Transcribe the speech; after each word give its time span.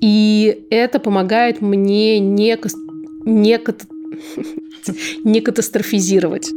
И 0.00 0.66
это 0.70 1.00
помогает 1.00 1.60
мне 1.60 2.18
не, 2.20 2.56
не, 3.24 3.58
не 5.24 5.40
катастрофизировать. 5.40 6.50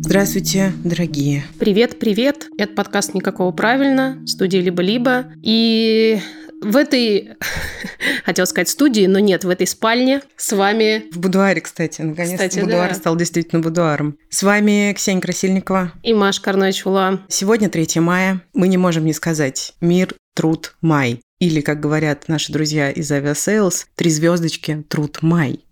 Здравствуйте, 0.00 0.72
дорогие. 0.84 1.44
Привет, 1.58 1.98
привет. 1.98 2.48
Это 2.56 2.72
подкаст 2.72 3.14
«Никакого 3.14 3.52
правильно», 3.52 4.20
студия 4.26 4.60
«Либо-либо». 4.60 5.26
И 5.42 6.18
в 6.60 6.76
этой, 6.76 7.36
хотел 8.28 8.46
сказать 8.46 8.68
студии, 8.68 9.06
но 9.06 9.20
нет, 9.20 9.44
в 9.44 9.48
этой 9.48 9.66
спальне 9.66 10.20
с 10.36 10.52
вами... 10.52 11.06
В 11.12 11.18
будуаре, 11.18 11.62
кстати. 11.62 12.02
Наконец-то 12.02 12.60
будуар 12.60 12.90
да. 12.90 12.94
стал 12.94 13.16
действительно 13.16 13.62
будуаром. 13.62 14.18
С 14.28 14.42
вами 14.42 14.92
Ксения 14.92 15.22
Красильникова. 15.22 15.92
И 16.02 16.12
Маша 16.12 16.42
Карначула. 16.42 17.22
Сегодня 17.28 17.70
3 17.70 18.00
мая. 18.00 18.42
Мы 18.52 18.68
не 18.68 18.76
можем 18.76 19.06
не 19.06 19.14
сказать 19.14 19.72
«Мир, 19.80 20.14
труд, 20.34 20.76
май». 20.82 21.22
Или, 21.40 21.62
как 21.62 21.80
говорят 21.80 22.28
наши 22.28 22.52
друзья 22.52 22.90
из 22.90 23.10
Aviasales, 23.10 23.86
«Три 23.94 24.10
звездочки, 24.10 24.84
труд, 24.90 25.22
май». 25.22 25.64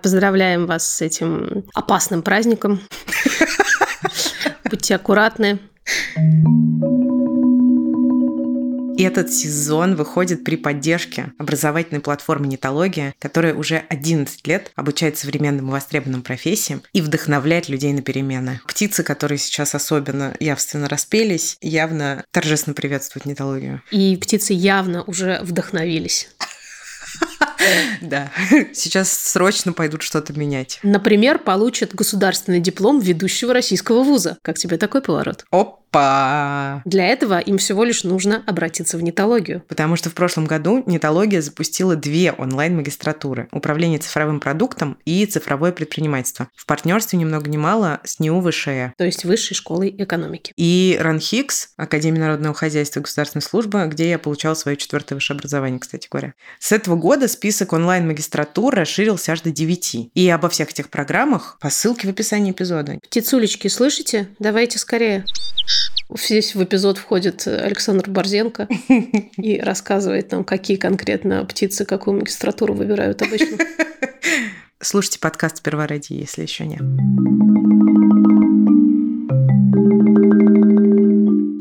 Поздравляем 0.00 0.66
вас 0.66 0.86
с 0.86 1.02
этим 1.02 1.64
опасным 1.74 2.22
праздником. 2.22 2.80
Будьте 4.64 4.94
аккуратны. 4.94 5.58
Этот 9.02 9.32
сезон 9.32 9.96
выходит 9.96 10.44
при 10.44 10.56
поддержке 10.56 11.32
образовательной 11.38 12.02
платформы 12.02 12.46
«Нетология», 12.46 13.14
которая 13.18 13.54
уже 13.54 13.82
11 13.88 14.46
лет 14.46 14.72
обучает 14.76 15.16
современным 15.16 15.68
и 15.68 15.72
востребованным 15.72 16.20
профессиям 16.20 16.82
и 16.92 17.00
вдохновляет 17.00 17.70
людей 17.70 17.94
на 17.94 18.02
перемены. 18.02 18.60
Птицы, 18.66 19.02
которые 19.02 19.38
сейчас 19.38 19.74
особенно 19.74 20.36
явственно 20.38 20.86
распелись, 20.86 21.56
явно 21.62 22.24
торжественно 22.30 22.74
приветствуют 22.74 23.24
«Нетологию». 23.24 23.80
И 23.90 24.18
птицы 24.18 24.52
явно 24.52 25.02
уже 25.04 25.40
вдохновились. 25.42 26.28
Да, 28.00 28.30
сейчас 28.72 29.12
срочно 29.12 29.72
пойдут 29.72 30.02
что-то 30.02 30.32
менять. 30.32 30.80
Например, 30.82 31.38
получат 31.38 31.94
государственный 31.94 32.60
диплом 32.60 33.00
ведущего 33.00 33.52
российского 33.52 34.02
вуза. 34.02 34.38
Как 34.42 34.58
тебе 34.58 34.78
такой 34.78 35.02
поворот? 35.02 35.44
Оп, 35.50 35.79
Опа! 35.92 36.82
Для 36.84 37.06
этого 37.08 37.40
им 37.40 37.58
всего 37.58 37.82
лишь 37.84 38.04
нужно 38.04 38.44
обратиться 38.46 38.96
в 38.96 39.02
нетологию. 39.02 39.62
Потому 39.68 39.96
что 39.96 40.08
в 40.08 40.14
прошлом 40.14 40.46
году 40.46 40.84
нетология 40.86 41.40
запустила 41.40 41.96
две 41.96 42.32
онлайн-магистратуры– 42.32 43.48
управление 43.52 43.98
цифровым 43.98 44.38
продуктом 44.38 44.98
и 45.04 45.26
цифровое 45.26 45.72
предпринимательство. 45.72 46.48
В 46.54 46.66
партнерстве 46.66 47.18
ни 47.18 47.24
много 47.24 47.50
ни 47.50 47.56
мало 47.56 48.00
с 48.04 48.20
НИУ 48.20 48.40
ВШЭ. 48.40 48.92
То 48.96 49.04
есть 49.04 49.24
Высшей 49.24 49.56
школой 49.56 49.94
экономики. 49.98 50.52
И 50.56 50.96
РАНХИКС, 51.00 51.70
Академия 51.76 52.20
народного 52.20 52.54
хозяйства 52.54 53.00
и 53.00 53.02
государственной 53.02 53.42
службы, 53.42 53.84
где 53.86 54.10
я 54.10 54.18
получала 54.18 54.54
свое 54.54 54.76
четвертое 54.76 55.16
высшее 55.16 55.36
образование, 55.36 55.80
кстати 55.80 56.06
говоря. 56.08 56.34
С 56.60 56.70
этого 56.72 56.96
года 56.96 57.26
список 57.26 57.72
онлайн-магистратур 57.72 58.74
расширился 58.74 59.32
аж 59.32 59.40
до 59.40 59.50
9. 59.50 60.10
И 60.14 60.28
обо 60.30 60.48
всех 60.48 60.70
этих 60.70 60.88
программах 60.88 61.58
по 61.60 61.68
ссылке 61.70 62.06
в 62.06 62.10
описании 62.10 62.52
эпизода. 62.52 62.98
Птицулечки, 63.02 63.68
слышите? 63.68 64.28
Давайте 64.38 64.78
скорее. 64.78 65.24
Здесь 66.16 66.54
в 66.54 66.64
эпизод 66.64 66.98
входит 66.98 67.46
Александр 67.46 68.10
Борзенко 68.10 68.68
и 69.36 69.60
рассказывает 69.60 70.32
нам, 70.32 70.44
какие 70.44 70.76
конкретно 70.76 71.44
птицы 71.44 71.84
какую 71.84 72.18
магистратуру 72.18 72.74
выбирают 72.74 73.22
обычно. 73.22 73.58
Слушайте 74.80 75.20
подкаст 75.20 75.58
«Сперва 75.58 75.86
ради», 75.86 76.14
если 76.14 76.42
еще 76.42 76.66
нет. 76.66 76.80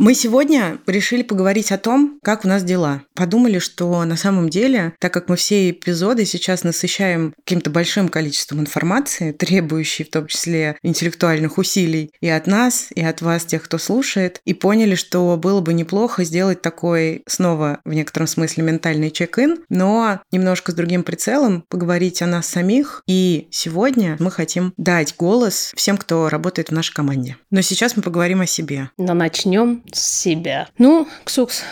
Мы 0.09 0.15
сегодня 0.15 0.79
решили 0.87 1.21
поговорить 1.21 1.71
о 1.71 1.77
том, 1.77 2.19
как 2.23 2.43
у 2.43 2.47
нас 2.47 2.63
дела. 2.63 3.03
Подумали, 3.13 3.59
что 3.59 4.03
на 4.05 4.15
самом 4.15 4.49
деле, 4.49 4.95
так 4.97 5.13
как 5.13 5.29
мы 5.29 5.35
все 5.35 5.69
эпизоды 5.69 6.25
сейчас 6.25 6.63
насыщаем 6.63 7.35
каким-то 7.45 7.69
большим 7.69 8.09
количеством 8.09 8.59
информации, 8.59 9.33
требующей 9.33 10.03
в 10.03 10.09
том 10.09 10.25
числе 10.25 10.79
интеллектуальных 10.81 11.59
усилий 11.59 12.09
и 12.21 12.27
от 12.27 12.47
нас, 12.47 12.87
и 12.95 13.03
от 13.03 13.21
вас, 13.21 13.45
тех, 13.45 13.61
кто 13.61 13.77
слушает, 13.77 14.41
и 14.45 14.55
поняли, 14.55 14.95
что 14.95 15.37
было 15.37 15.61
бы 15.61 15.75
неплохо 15.75 16.23
сделать 16.23 16.63
такой 16.63 17.21
снова 17.27 17.79
в 17.85 17.93
некотором 17.93 18.25
смысле 18.25 18.63
ментальный 18.63 19.11
чек-ин, 19.11 19.59
но 19.69 20.21
немножко 20.31 20.71
с 20.71 20.75
другим 20.75 21.03
прицелом 21.03 21.63
поговорить 21.69 22.23
о 22.23 22.25
нас 22.25 22.47
самих. 22.47 23.03
И 23.05 23.47
сегодня 23.51 24.17
мы 24.19 24.31
хотим 24.31 24.73
дать 24.75 25.15
голос 25.15 25.71
всем, 25.75 25.97
кто 25.97 26.29
работает 26.29 26.69
в 26.69 26.73
нашей 26.73 26.95
команде. 26.95 27.37
Но 27.51 27.61
сейчас 27.61 27.95
мы 27.95 28.01
поговорим 28.01 28.41
о 28.41 28.47
себе. 28.47 28.89
Но 28.97 29.13
начнем 29.13 29.83
себя. 30.01 30.69
Ну, 30.77 31.07
Ксукс, 31.23 31.63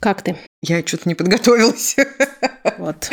как 0.00 0.22
ты? 0.22 0.36
Я 0.62 0.86
что-то 0.86 1.08
не 1.08 1.14
подготовилась. 1.14 1.96
Вот. 2.78 3.10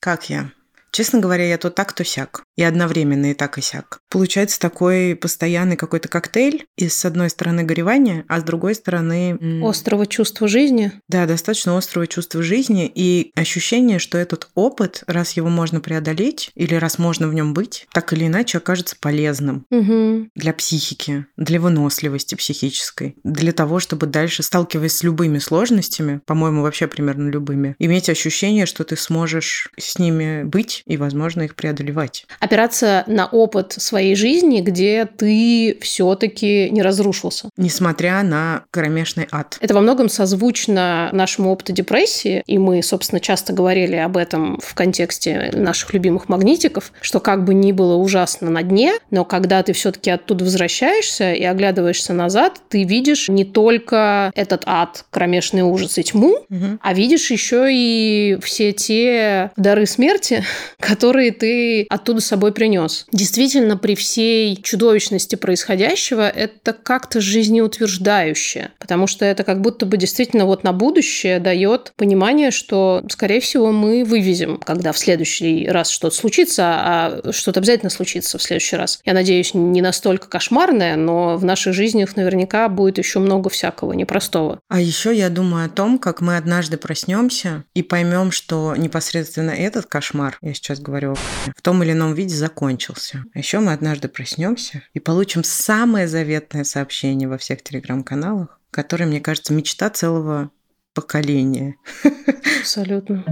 Как 0.00 0.28
я? 0.30 0.50
Честно 0.94 1.18
говоря, 1.18 1.44
я 1.44 1.58
то 1.58 1.70
так, 1.70 1.92
то 1.92 2.04
сяк. 2.04 2.44
И 2.54 2.62
одновременно 2.62 3.32
и 3.32 3.34
так, 3.34 3.58
и 3.58 3.60
сяк. 3.60 3.98
Получается 4.08 4.60
такой 4.60 5.16
постоянный 5.16 5.76
какой-то 5.76 6.08
коктейль 6.08 6.66
из, 6.76 6.94
с 6.94 7.04
одной 7.04 7.30
стороны, 7.30 7.64
горевания, 7.64 8.24
а 8.28 8.38
с 8.38 8.44
другой 8.44 8.76
стороны... 8.76 9.36
Острого 9.60 10.06
чувства 10.06 10.46
жизни. 10.46 10.92
Да, 11.08 11.26
достаточно 11.26 11.76
острого 11.76 12.06
чувства 12.06 12.44
жизни 12.44 12.88
и 12.94 13.32
ощущение, 13.34 13.98
что 13.98 14.18
этот 14.18 14.46
опыт, 14.54 15.02
раз 15.08 15.32
его 15.32 15.48
можно 15.48 15.80
преодолеть 15.80 16.52
или 16.54 16.76
раз 16.76 17.00
можно 17.00 17.26
в 17.26 17.34
нем 17.34 17.54
быть, 17.54 17.88
так 17.92 18.12
или 18.12 18.28
иначе 18.28 18.58
окажется 18.58 18.94
полезным 19.00 19.66
угу. 19.70 20.28
для 20.36 20.52
психики, 20.52 21.26
для 21.36 21.58
выносливости 21.58 22.36
психической, 22.36 23.16
для 23.24 23.50
того, 23.50 23.80
чтобы 23.80 24.06
дальше, 24.06 24.44
сталкиваясь 24.44 24.92
с 24.92 25.02
любыми 25.02 25.38
сложностями, 25.38 26.20
по-моему, 26.24 26.62
вообще 26.62 26.86
примерно 26.86 27.28
любыми, 27.30 27.74
иметь 27.80 28.08
ощущение, 28.08 28.66
что 28.66 28.84
ты 28.84 28.96
сможешь 28.96 29.72
с 29.76 29.98
ними 29.98 30.44
быть 30.44 30.83
и, 30.86 30.96
возможно, 30.96 31.42
их 31.42 31.54
преодолевать. 31.54 32.26
Опираться 32.40 33.04
на 33.06 33.26
опыт 33.26 33.72
своей 33.72 34.14
жизни, 34.14 34.60
где 34.60 35.06
ты 35.06 35.78
все-таки 35.80 36.68
не 36.70 36.82
разрушился. 36.82 37.48
Несмотря 37.56 38.22
на 38.22 38.64
кромешный 38.70 39.26
ад. 39.30 39.56
Это 39.60 39.74
во 39.74 39.80
многом 39.80 40.08
созвучно 40.08 41.08
нашему 41.12 41.50
опыту 41.50 41.72
депрессии, 41.72 42.42
и 42.46 42.58
мы, 42.58 42.82
собственно, 42.82 43.20
часто 43.20 43.52
говорили 43.52 43.96
об 43.96 44.16
этом 44.16 44.58
в 44.62 44.74
контексте 44.74 45.50
наших 45.52 45.94
любимых 45.94 46.28
магнитиков, 46.28 46.92
что 47.00 47.20
как 47.20 47.44
бы 47.44 47.54
ни 47.54 47.72
было 47.72 47.96
ужасно 47.96 48.50
на 48.50 48.62
дне, 48.62 48.94
но 49.10 49.24
когда 49.24 49.62
ты 49.62 49.72
все-таки 49.72 50.10
оттуда 50.10 50.44
возвращаешься 50.44 51.32
и 51.32 51.44
оглядываешься 51.44 52.12
назад, 52.12 52.60
ты 52.68 52.84
видишь 52.84 53.28
не 53.28 53.44
только 53.44 54.30
этот 54.34 54.64
ад, 54.66 55.04
кромешный 55.10 55.62
ужас 55.62 55.98
и 55.98 56.02
тьму, 56.02 56.38
угу. 56.50 56.78
а 56.80 56.94
видишь 56.94 57.30
еще 57.30 57.68
и 57.70 58.38
все 58.42 58.72
те 58.72 59.50
дары 59.56 59.86
смерти, 59.86 60.44
которые 60.80 61.32
ты 61.32 61.86
оттуда 61.88 62.20
с 62.20 62.26
собой 62.26 62.52
принес. 62.52 63.06
Действительно, 63.12 63.76
при 63.76 63.94
всей 63.94 64.56
чудовищности 64.56 65.36
происходящего, 65.36 66.28
это 66.28 66.72
как-то 66.72 67.20
жизнеутверждающе, 67.20 68.70
потому 68.78 69.06
что 69.06 69.24
это 69.24 69.44
как 69.44 69.60
будто 69.60 69.86
бы 69.86 69.96
действительно 69.96 70.46
вот 70.46 70.64
на 70.64 70.72
будущее 70.72 71.40
дает 71.40 71.92
понимание, 71.96 72.50
что, 72.50 73.02
скорее 73.08 73.40
всего, 73.40 73.72
мы 73.72 74.04
вывезем, 74.04 74.58
когда 74.58 74.92
в 74.92 74.98
следующий 74.98 75.66
раз 75.68 75.90
что-то 75.90 76.16
случится, 76.16 76.64
а 76.66 77.32
что-то 77.32 77.60
обязательно 77.60 77.90
случится 77.90 78.38
в 78.38 78.42
следующий 78.42 78.76
раз. 78.76 79.00
Я 79.04 79.14
надеюсь, 79.14 79.54
не 79.54 79.82
настолько 79.82 80.28
кошмарное, 80.28 80.96
но 80.96 81.36
в 81.36 81.44
наших 81.44 81.74
жизнях 81.74 82.16
наверняка 82.16 82.68
будет 82.68 82.98
еще 82.98 83.18
много 83.18 83.50
всякого 83.50 83.92
непростого. 83.92 84.58
А 84.68 84.80
еще 84.80 85.16
я 85.16 85.30
думаю 85.30 85.66
о 85.66 85.68
том, 85.68 85.98
как 85.98 86.20
мы 86.20 86.36
однажды 86.36 86.76
проснемся 86.76 87.64
и 87.74 87.82
поймем, 87.82 88.30
что 88.30 88.74
непосредственно 88.76 89.50
этот 89.50 89.86
кошмар, 89.86 90.38
я 90.42 90.54
сейчас 90.54 90.63
говорю, 90.80 91.14
в 91.14 91.62
том 91.62 91.82
или 91.82 91.92
ином 91.92 92.14
виде 92.14 92.34
закончился. 92.34 93.24
А 93.34 93.38
еще 93.38 93.60
мы 93.60 93.72
однажды 93.72 94.08
проснемся 94.08 94.82
и 94.94 95.00
получим 95.00 95.44
самое 95.44 96.08
заветное 96.08 96.64
сообщение 96.64 97.28
во 97.28 97.38
всех 97.38 97.62
телеграм-каналах, 97.62 98.58
которое, 98.70 99.06
мне 99.06 99.20
кажется, 99.20 99.52
мечта 99.52 99.90
целого 99.90 100.50
поколения. 100.94 101.76
Абсолютно. 102.60 103.24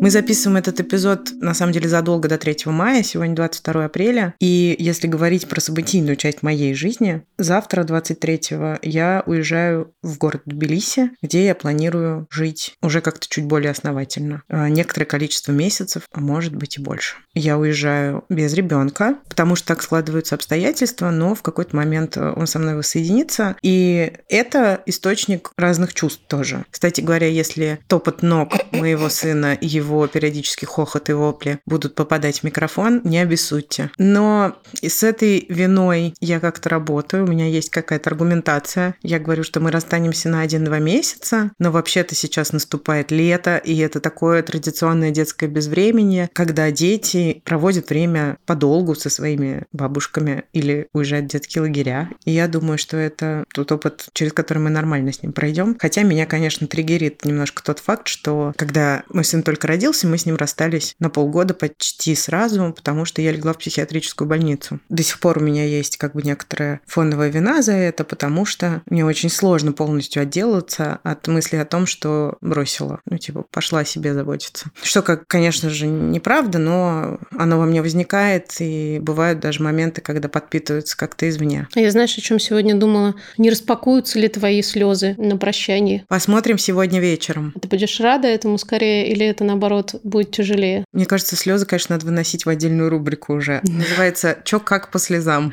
Мы 0.00 0.10
записываем 0.10 0.56
этот 0.56 0.80
эпизод, 0.80 1.30
на 1.42 1.52
самом 1.52 1.74
деле, 1.74 1.86
задолго 1.86 2.26
до 2.26 2.38
3 2.38 2.56
мая, 2.66 3.02
сегодня 3.02 3.36
22 3.36 3.84
апреля. 3.84 4.34
И 4.40 4.74
если 4.78 5.06
говорить 5.06 5.46
про 5.46 5.60
событийную 5.60 6.16
часть 6.16 6.42
моей 6.42 6.72
жизни, 6.72 7.22
завтра, 7.36 7.84
23-го, 7.84 8.78
я 8.80 9.22
уезжаю 9.26 9.92
в 10.02 10.16
город 10.16 10.40
Тбилиси, 10.46 11.10
где 11.20 11.44
я 11.44 11.54
планирую 11.54 12.26
жить 12.30 12.78
уже 12.80 13.02
как-то 13.02 13.28
чуть 13.28 13.44
более 13.44 13.72
основательно. 13.72 14.42
А, 14.48 14.70
некоторое 14.70 15.04
количество 15.04 15.52
месяцев, 15.52 16.04
а 16.10 16.20
может 16.20 16.56
быть 16.56 16.78
и 16.78 16.80
больше. 16.80 17.16
Я 17.34 17.58
уезжаю 17.58 18.24
без 18.30 18.54
ребенка, 18.54 19.18
потому 19.28 19.54
что 19.54 19.68
так 19.68 19.82
складываются 19.82 20.34
обстоятельства, 20.34 21.10
но 21.10 21.34
в 21.34 21.42
какой-то 21.42 21.76
момент 21.76 22.16
он 22.16 22.46
со 22.46 22.58
мной 22.58 22.74
воссоединится. 22.74 23.54
И 23.60 24.14
это 24.30 24.82
источник 24.86 25.50
разных 25.58 25.92
чувств 25.92 26.22
тоже. 26.26 26.64
Кстати 26.70 27.02
говоря, 27.02 27.26
если 27.26 27.80
топот 27.86 28.22
ног 28.22 28.54
моего 28.72 29.10
сына, 29.10 29.58
его 29.60 29.89
периодический 30.06 30.66
хохот 30.66 31.10
и 31.10 31.12
вопли 31.12 31.60
будут 31.66 31.94
попадать 31.94 32.40
в 32.40 32.44
микрофон, 32.44 33.00
не 33.04 33.18
обессудьте. 33.18 33.90
Но 33.98 34.56
с 34.82 35.02
этой 35.02 35.46
виной 35.48 36.14
я 36.20 36.40
как-то 36.40 36.68
работаю, 36.68 37.24
у 37.24 37.26
меня 37.26 37.46
есть 37.46 37.70
какая-то 37.70 38.10
аргументация. 38.10 38.94
Я 39.02 39.18
говорю, 39.18 39.44
что 39.44 39.60
мы 39.60 39.70
расстанемся 39.70 40.28
на 40.28 40.40
один-два 40.42 40.78
месяца, 40.78 41.50
но 41.58 41.70
вообще-то 41.70 42.14
сейчас 42.14 42.52
наступает 42.52 43.10
лето, 43.10 43.56
и 43.56 43.76
это 43.78 44.00
такое 44.00 44.42
традиционное 44.42 45.10
детское 45.10 45.46
безвременье, 45.48 46.28
когда 46.32 46.70
дети 46.70 47.42
проводят 47.44 47.90
время 47.90 48.38
подолгу 48.46 48.94
со 48.94 49.10
своими 49.10 49.64
бабушками 49.72 50.44
или 50.52 50.88
уезжают 50.92 51.26
в 51.26 51.28
детские 51.30 51.62
лагеря. 51.62 52.10
И 52.24 52.32
я 52.32 52.48
думаю, 52.48 52.78
что 52.78 52.96
это 52.96 53.44
тот 53.52 53.72
опыт, 53.72 54.08
через 54.12 54.32
который 54.32 54.58
мы 54.58 54.70
нормально 54.70 55.12
с 55.12 55.22
ним 55.22 55.32
пройдем. 55.32 55.76
Хотя 55.78 56.02
меня, 56.02 56.26
конечно, 56.26 56.66
триггерит 56.66 57.24
немножко 57.24 57.62
тот 57.62 57.78
факт, 57.78 58.08
что 58.08 58.52
когда 58.56 59.02
мой 59.08 59.24
сын 59.24 59.42
только 59.42 59.66
родился, 59.66 59.79
мы 59.88 60.18
с 60.18 60.26
ним 60.26 60.36
расстались 60.36 60.94
на 60.98 61.10
полгода 61.10 61.54
почти 61.54 62.14
сразу, 62.14 62.72
потому 62.74 63.04
что 63.04 63.22
я 63.22 63.32
легла 63.32 63.52
в 63.52 63.58
психиатрическую 63.58 64.28
больницу. 64.28 64.80
До 64.88 65.02
сих 65.02 65.18
пор 65.20 65.38
у 65.38 65.40
меня 65.40 65.64
есть 65.64 65.96
как 65.96 66.14
бы 66.14 66.22
некоторая 66.22 66.80
фоновая 66.86 67.30
вина 67.30 67.62
за 67.62 67.72
это, 67.72 68.04
потому 68.04 68.44
что 68.44 68.82
мне 68.86 69.04
очень 69.04 69.30
сложно 69.30 69.72
полностью 69.72 70.22
отделаться 70.22 71.00
от 71.02 71.26
мысли 71.28 71.56
о 71.56 71.64
том, 71.64 71.86
что 71.86 72.36
бросила. 72.40 73.00
Ну, 73.06 73.18
типа, 73.18 73.44
пошла 73.50 73.84
себе 73.84 74.14
заботиться. 74.14 74.66
Что, 74.82 75.02
как, 75.02 75.26
конечно 75.26 75.70
же, 75.70 75.86
неправда, 75.86 76.58
но 76.58 77.18
оно 77.36 77.58
во 77.58 77.64
мне 77.64 77.82
возникает, 77.82 78.52
и 78.60 78.98
бывают 79.00 79.40
даже 79.40 79.62
моменты, 79.62 80.00
когда 80.00 80.28
подпитываются 80.28 80.96
как-то 80.96 81.28
извне. 81.28 81.68
А 81.74 81.80
я 81.80 81.90
знаешь, 81.90 82.16
о 82.18 82.20
чем 82.20 82.38
сегодня 82.38 82.74
думала? 82.74 83.14
Не 83.38 83.50
распакуются 83.50 84.18
ли 84.18 84.28
твои 84.28 84.62
слезы 84.62 85.14
на 85.18 85.36
прощании? 85.36 86.04
Посмотрим 86.08 86.58
сегодня 86.58 87.00
вечером. 87.00 87.54
Ты 87.60 87.68
будешь 87.68 87.98
рада 88.00 88.28
этому 88.28 88.58
скорее, 88.58 89.10
или 89.10 89.26
это 89.26 89.44
наоборот 89.44 89.69
будет 90.02 90.30
тяжелее? 90.30 90.84
Мне 90.92 91.06
кажется, 91.06 91.36
слезы, 91.36 91.66
конечно, 91.66 91.94
надо 91.94 92.06
выносить 92.06 92.46
в 92.46 92.48
отдельную 92.48 92.90
рубрику 92.90 93.34
уже. 93.34 93.60
Называется 93.64 94.38
«Чё 94.44 94.60
как 94.60 94.90
по 94.90 94.98
слезам». 94.98 95.52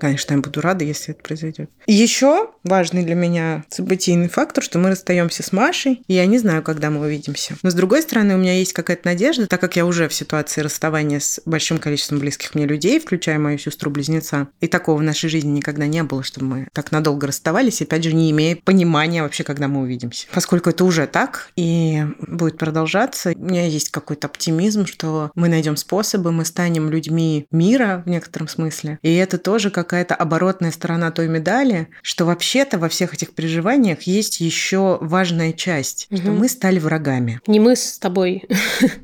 Конечно, 0.00 0.32
я 0.32 0.40
буду 0.40 0.60
рада, 0.62 0.84
если 0.84 1.14
это 1.14 1.22
произойдет. 1.22 1.70
Еще 1.86 2.50
важный 2.64 3.04
для 3.04 3.14
меня 3.14 3.64
событийный 3.68 4.28
фактор, 4.28 4.64
что 4.64 4.78
мы 4.78 4.88
расстаемся 4.88 5.42
с 5.42 5.52
Машей, 5.52 6.02
и 6.06 6.14
я 6.14 6.24
не 6.24 6.38
знаю, 6.38 6.62
когда 6.62 6.88
мы 6.90 7.00
увидимся. 7.00 7.56
Но 7.62 7.70
с 7.70 7.74
другой 7.74 8.00
стороны, 8.02 8.34
у 8.34 8.38
меня 8.38 8.54
есть 8.54 8.72
какая-то 8.72 9.06
надежда, 9.06 9.46
так 9.46 9.60
как 9.60 9.76
я 9.76 9.84
уже 9.84 10.08
в 10.08 10.14
ситуации 10.14 10.62
расставания 10.62 11.20
с 11.20 11.40
большим 11.44 11.78
количеством 11.78 12.18
близких 12.18 12.54
мне 12.54 12.66
людей, 12.66 12.98
включая 12.98 13.38
мою 13.38 13.58
сестру-близнеца, 13.58 14.48
и 14.60 14.68
такого 14.68 14.98
в 14.98 15.02
нашей 15.02 15.28
жизни 15.28 15.50
никогда 15.50 15.86
не 15.86 16.02
было, 16.02 16.22
чтобы 16.22 16.46
мы 16.46 16.68
так 16.72 16.92
надолго 16.92 17.26
расставались, 17.26 17.82
и 17.82 17.84
опять 17.84 18.04
же, 18.04 18.14
не 18.14 18.30
имея 18.30 18.56
понимания 18.56 19.22
вообще, 19.22 19.44
когда 19.44 19.68
мы 19.68 19.82
увидимся. 19.82 20.26
Поскольку 20.32 20.70
это 20.70 20.84
уже 20.84 21.06
так 21.06 21.50
и 21.56 22.04
будет 22.26 22.56
продолжаться, 22.56 23.32
у 23.36 23.44
меня 23.44 23.66
есть 23.66 23.90
какой-то 23.90 24.28
оптимизм, 24.28 24.86
что 24.86 25.30
мы 25.34 25.48
найдем 25.48 25.76
способы, 25.76 26.32
мы 26.32 26.46
станем 26.46 26.88
людьми 26.88 27.46
мира 27.50 28.02
в 28.06 28.08
некотором 28.08 28.48
смысле. 28.48 28.98
И 29.02 29.14
это 29.14 29.36
тоже 29.36 29.70
как 29.70 29.89
какая-то 29.90 30.14
оборотная 30.14 30.70
сторона 30.70 31.10
той 31.10 31.26
медали, 31.26 31.88
что 32.00 32.24
вообще-то 32.24 32.78
во 32.78 32.88
всех 32.88 33.12
этих 33.12 33.32
переживаниях 33.34 34.02
есть 34.02 34.38
еще 34.38 34.98
важная 35.00 35.52
часть, 35.52 36.06
угу. 36.10 36.18
что 36.18 36.30
мы 36.30 36.48
стали 36.48 36.78
врагами. 36.78 37.40
Не 37.48 37.58
мы 37.58 37.74
с 37.74 37.98
тобой, 37.98 38.44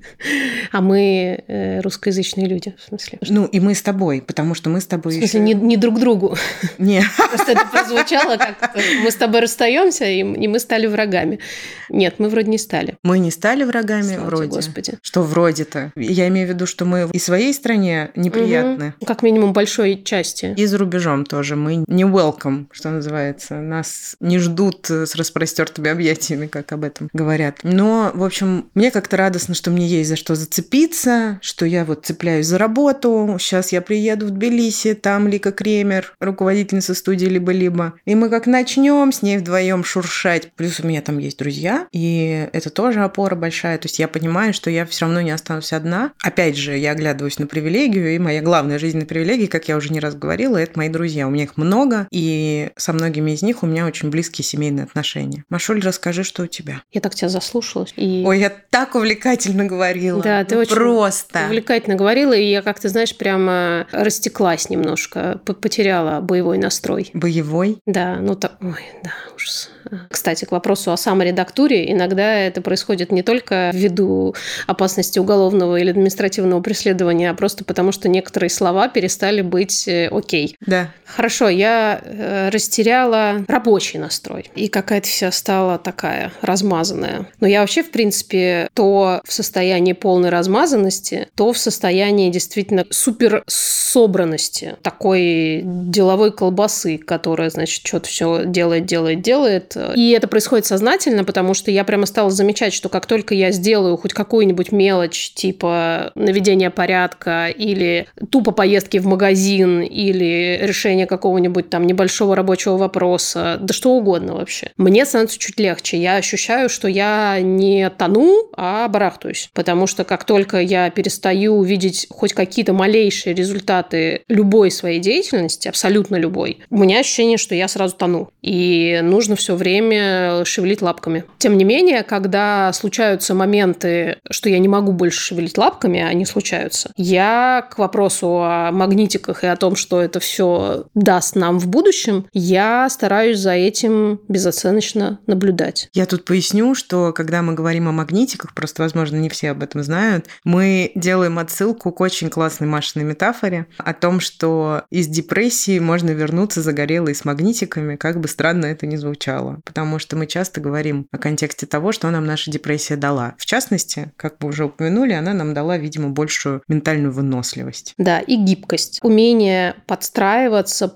а 0.70 0.80
мы 0.80 1.42
э, 1.48 1.80
русскоязычные 1.80 2.46
люди, 2.46 2.76
в 2.78 2.88
смысле. 2.88 3.18
Ну, 3.28 3.46
и 3.46 3.58
мы 3.58 3.74
с 3.74 3.82
тобой, 3.82 4.22
потому 4.22 4.54
что 4.54 4.70
мы 4.70 4.80
с 4.80 4.86
тобой 4.86 5.14
В 5.14 5.16
смысле, 5.16 5.40
еще... 5.40 5.54
не, 5.54 5.54
не 5.54 5.76
друг 5.76 5.98
другу. 5.98 6.36
Не. 6.78 7.02
Просто 7.30 7.52
это 7.52 7.66
прозвучало 7.66 8.36
как 8.36 8.76
мы 9.02 9.10
с 9.10 9.16
тобой 9.16 9.40
расстаемся, 9.40 10.04
и, 10.04 10.20
и 10.20 10.46
мы 10.46 10.60
стали 10.60 10.86
врагами. 10.86 11.40
Нет, 11.88 12.14
мы 12.18 12.28
вроде 12.28 12.48
не 12.48 12.58
стали. 12.58 12.96
Мы 13.02 13.18
не 13.18 13.32
стали 13.32 13.64
врагами, 13.64 14.14
Слава 14.14 14.26
вроде. 14.26 14.46
Господи. 14.50 14.94
Что 15.02 15.22
вроде-то? 15.22 15.90
Я 15.96 16.28
имею 16.28 16.46
в 16.46 16.50
виду, 16.50 16.66
что 16.66 16.84
мы 16.84 17.08
и 17.12 17.18
своей 17.18 17.52
стране 17.52 18.10
неприятны. 18.14 18.94
Угу. 19.00 19.06
Как 19.06 19.22
минимум 19.24 19.52
большой 19.52 20.00
части. 20.04 20.54
И 20.56 20.75
за 20.76 20.78
рубежом 20.78 21.24
тоже. 21.24 21.56
Мы 21.56 21.84
не 21.86 22.04
welcome, 22.04 22.66
что 22.70 22.90
называется. 22.90 23.54
Нас 23.54 24.16
не 24.20 24.38
ждут 24.38 24.90
с 24.90 25.14
распростертыми 25.14 25.90
объятиями, 25.90 26.46
как 26.46 26.72
об 26.72 26.84
этом 26.84 27.08
говорят. 27.12 27.60
Но, 27.62 28.10
в 28.14 28.22
общем, 28.22 28.68
мне 28.74 28.90
как-то 28.90 29.16
радостно, 29.16 29.54
что 29.54 29.70
мне 29.70 29.86
есть 29.86 30.10
за 30.10 30.16
что 30.16 30.34
зацепиться, 30.34 31.38
что 31.40 31.64
я 31.64 31.84
вот 31.84 32.04
цепляюсь 32.04 32.46
за 32.46 32.58
работу. 32.58 33.36
Сейчас 33.40 33.72
я 33.72 33.80
приеду 33.80 34.26
в 34.26 34.30
Тбилиси, 34.30 34.94
там 34.94 35.28
Лика 35.28 35.50
Кремер, 35.50 36.12
руководительница 36.20 36.94
студии 36.94 37.26
«Либо-либо». 37.26 37.94
И 38.04 38.14
мы 38.14 38.28
как 38.28 38.46
начнем 38.46 39.12
с 39.12 39.22
ней 39.22 39.38
вдвоем 39.38 39.82
шуршать. 39.82 40.52
Плюс 40.56 40.80
у 40.80 40.86
меня 40.86 41.00
там 41.00 41.18
есть 41.18 41.38
друзья, 41.38 41.86
и 41.92 42.48
это 42.52 42.68
тоже 42.70 43.02
опора 43.02 43.34
большая. 43.34 43.78
То 43.78 43.86
есть 43.86 43.98
я 43.98 44.08
понимаю, 44.08 44.52
что 44.52 44.68
я 44.70 44.84
все 44.84 45.06
равно 45.06 45.22
не 45.22 45.30
останусь 45.30 45.72
одна. 45.72 46.12
Опять 46.22 46.56
же, 46.56 46.76
я 46.76 46.90
оглядываюсь 46.90 47.38
на 47.38 47.46
привилегию, 47.46 48.14
и 48.14 48.18
моя 48.18 48.42
главная 48.42 48.78
жизненная 48.78 49.06
привилегия, 49.06 49.48
как 49.48 49.68
я 49.68 49.76
уже 49.76 49.90
не 49.90 50.00
раз 50.00 50.14
говорила, 50.14 50.58
это 50.66 50.78
мои 50.78 50.88
друзья. 50.88 51.26
У 51.26 51.30
меня 51.30 51.44
их 51.44 51.56
много, 51.56 52.06
и 52.10 52.70
со 52.76 52.92
многими 52.92 53.32
из 53.32 53.42
них 53.42 53.62
у 53.62 53.66
меня 53.66 53.86
очень 53.86 54.10
близкие 54.10 54.44
семейные 54.44 54.84
отношения. 54.84 55.44
Машуль, 55.48 55.80
расскажи, 55.80 56.24
что 56.24 56.42
у 56.42 56.46
тебя. 56.46 56.82
Я 56.92 57.00
так 57.00 57.14
тебя 57.14 57.28
заслушалась. 57.28 57.92
И... 57.96 58.22
Ой, 58.26 58.40
я 58.40 58.52
так 58.70 58.94
увлекательно 58.94 59.64
говорила. 59.64 60.22
Да, 60.22 60.44
ты 60.44 60.54
ну, 60.54 60.60
очень 60.62 60.74
просто 60.74 61.46
увлекательно 61.46 61.96
говорила, 61.96 62.32
и 62.32 62.44
я 62.44 62.62
как-то, 62.62 62.88
знаешь, 62.88 63.16
прямо 63.16 63.86
растеклась 63.92 64.70
немножко, 64.70 65.40
потеряла 65.44 66.20
боевой 66.20 66.58
настрой. 66.58 67.10
Боевой? 67.14 67.78
Да, 67.86 68.16
ну 68.20 68.34
так, 68.34 68.56
ой, 68.60 68.84
да, 69.02 69.12
ужас. 69.34 69.70
Кстати, 70.10 70.44
к 70.44 70.52
вопросу 70.52 70.92
о 70.92 70.96
саморедактуре, 70.96 71.92
иногда 71.92 72.34
это 72.34 72.60
происходит 72.60 73.12
не 73.12 73.22
только 73.22 73.70
ввиду 73.72 74.34
опасности 74.66 75.18
уголовного 75.18 75.76
или 75.76 75.90
административного 75.90 76.60
преследования, 76.60 77.30
а 77.30 77.34
просто 77.34 77.64
потому, 77.64 77.92
что 77.92 78.08
некоторые 78.08 78.50
слова 78.50 78.88
перестали 78.88 79.42
быть 79.42 79.86
э, 79.86 80.08
окей. 80.08 80.55
Да. 80.60 80.90
Хорошо, 81.04 81.48
я 81.48 82.00
э, 82.02 82.48
растеряла 82.50 83.44
рабочий 83.48 83.98
настрой, 83.98 84.50
и 84.54 84.68
какая-то 84.68 85.06
вся 85.06 85.30
стала 85.30 85.78
такая 85.78 86.32
размазанная. 86.42 87.28
Но 87.40 87.46
я 87.46 87.60
вообще, 87.60 87.82
в 87.82 87.90
принципе, 87.90 88.68
то 88.74 89.20
в 89.24 89.32
состоянии 89.32 89.92
полной 89.92 90.30
размазанности, 90.30 91.28
то 91.34 91.52
в 91.52 91.58
состоянии 91.58 92.30
действительно 92.30 92.86
супер 92.90 93.44
собранности, 93.46 94.76
такой 94.82 95.62
деловой 95.64 96.32
колбасы, 96.32 96.98
которая, 96.98 97.50
значит, 97.50 97.86
что-то 97.86 98.08
все 98.08 98.44
делает, 98.44 98.86
делает, 98.86 99.22
делает, 99.22 99.76
и 99.94 100.10
это 100.10 100.28
происходит 100.28 100.66
сознательно, 100.66 101.24
потому 101.24 101.54
что 101.54 101.70
я 101.70 101.84
прямо 101.84 102.06
стала 102.06 102.30
замечать, 102.30 102.72
что 102.72 102.88
как 102.88 103.06
только 103.06 103.34
я 103.34 103.52
сделаю 103.52 103.96
хоть 103.96 104.12
какую-нибудь 104.12 104.72
мелочь, 104.72 105.32
типа 105.34 106.12
наведения 106.14 106.70
порядка 106.70 107.48
или 107.48 108.06
тупо 108.30 108.50
поездки 108.50 108.98
в 108.98 109.06
магазин 109.06 109.80
или 109.82 110.45
решение 110.60 111.06
какого-нибудь 111.06 111.70
там 111.70 111.86
небольшого 111.86 112.36
рабочего 112.36 112.76
вопроса, 112.76 113.58
да 113.60 113.72
что 113.74 113.90
угодно 113.90 114.34
вообще, 114.34 114.70
мне 114.76 115.04
становится 115.04 115.38
чуть 115.38 115.58
легче. 115.58 115.98
Я 115.98 116.16
ощущаю, 116.16 116.68
что 116.68 116.88
я 116.88 117.38
не 117.40 117.88
тону, 117.90 118.50
а 118.56 118.88
барахтаюсь. 118.88 119.50
Потому 119.54 119.86
что 119.86 120.04
как 120.04 120.24
только 120.24 120.60
я 120.60 120.90
перестаю 120.90 121.62
видеть 121.62 122.06
хоть 122.10 122.32
какие-то 122.32 122.72
малейшие 122.72 123.34
результаты 123.34 124.22
любой 124.28 124.70
своей 124.70 125.00
деятельности, 125.00 125.68
абсолютно 125.68 126.16
любой, 126.16 126.60
у 126.70 126.78
меня 126.78 127.00
ощущение, 127.00 127.38
что 127.38 127.54
я 127.54 127.68
сразу 127.68 127.96
тону. 127.96 128.30
И 128.42 129.00
нужно 129.02 129.36
все 129.36 129.54
время 129.54 130.44
шевелить 130.44 130.82
лапками. 130.82 131.24
Тем 131.38 131.56
не 131.56 131.64
менее, 131.64 132.02
когда 132.02 132.72
случаются 132.72 133.34
моменты, 133.34 134.18
что 134.30 134.48
я 134.48 134.58
не 134.58 134.68
могу 134.68 134.92
больше 134.92 135.20
шевелить 135.20 135.58
лапками, 135.58 136.00
они 136.00 136.24
случаются, 136.24 136.92
я 136.96 137.66
к 137.70 137.78
вопросу 137.78 138.38
о 138.42 138.70
магнитиках 138.72 139.44
и 139.44 139.46
о 139.46 139.56
том, 139.56 139.76
что 139.76 140.00
это 140.00 140.20
все 140.26 140.86
даст 140.94 141.36
нам 141.36 141.58
в 141.58 141.68
будущем, 141.68 142.26
я 142.32 142.88
стараюсь 142.90 143.38
за 143.38 143.52
этим 143.52 144.20
безоценочно 144.28 145.20
наблюдать. 145.26 145.88
Я 145.94 146.06
тут 146.06 146.24
поясню, 146.24 146.74
что 146.74 147.12
когда 147.12 147.42
мы 147.42 147.54
говорим 147.54 147.88
о 147.88 147.92
магнитиках, 147.92 148.54
просто, 148.54 148.82
возможно, 148.82 149.16
не 149.16 149.28
все 149.28 149.50
об 149.50 149.62
этом 149.62 149.82
знают, 149.82 150.26
мы 150.44 150.90
делаем 150.94 151.38
отсылку 151.38 151.92
к 151.92 152.00
очень 152.00 152.28
классной 152.28 152.66
Машиной 152.66 153.04
метафоре 153.04 153.66
о 153.78 153.94
том, 153.94 154.20
что 154.20 154.82
из 154.90 155.06
депрессии 155.06 155.78
можно 155.78 156.10
вернуться 156.10 156.60
загорелой 156.60 157.14
с 157.14 157.24
магнитиками, 157.24 157.96
как 157.96 158.20
бы 158.20 158.28
странно 158.28 158.66
это 158.66 158.86
ни 158.86 158.96
звучало. 158.96 159.60
Потому 159.64 159.98
что 159.98 160.16
мы 160.16 160.26
часто 160.26 160.60
говорим 160.60 161.06
о 161.12 161.18
контексте 161.18 161.66
того, 161.66 161.92
что 161.92 162.10
нам 162.10 162.26
наша 162.26 162.50
депрессия 162.50 162.96
дала. 162.96 163.34
В 163.38 163.46
частности, 163.46 164.12
как 164.16 164.36
вы 164.40 164.48
уже 164.48 164.64
упомянули, 164.64 165.12
она 165.12 165.32
нам 165.32 165.54
дала, 165.54 165.78
видимо, 165.78 166.08
большую 166.08 166.62
ментальную 166.68 167.12
выносливость. 167.12 167.94
Да, 167.98 168.18
и 168.18 168.36
гибкость. 168.36 168.98
Умение 169.02 169.76
подстраиваться 169.86 170.15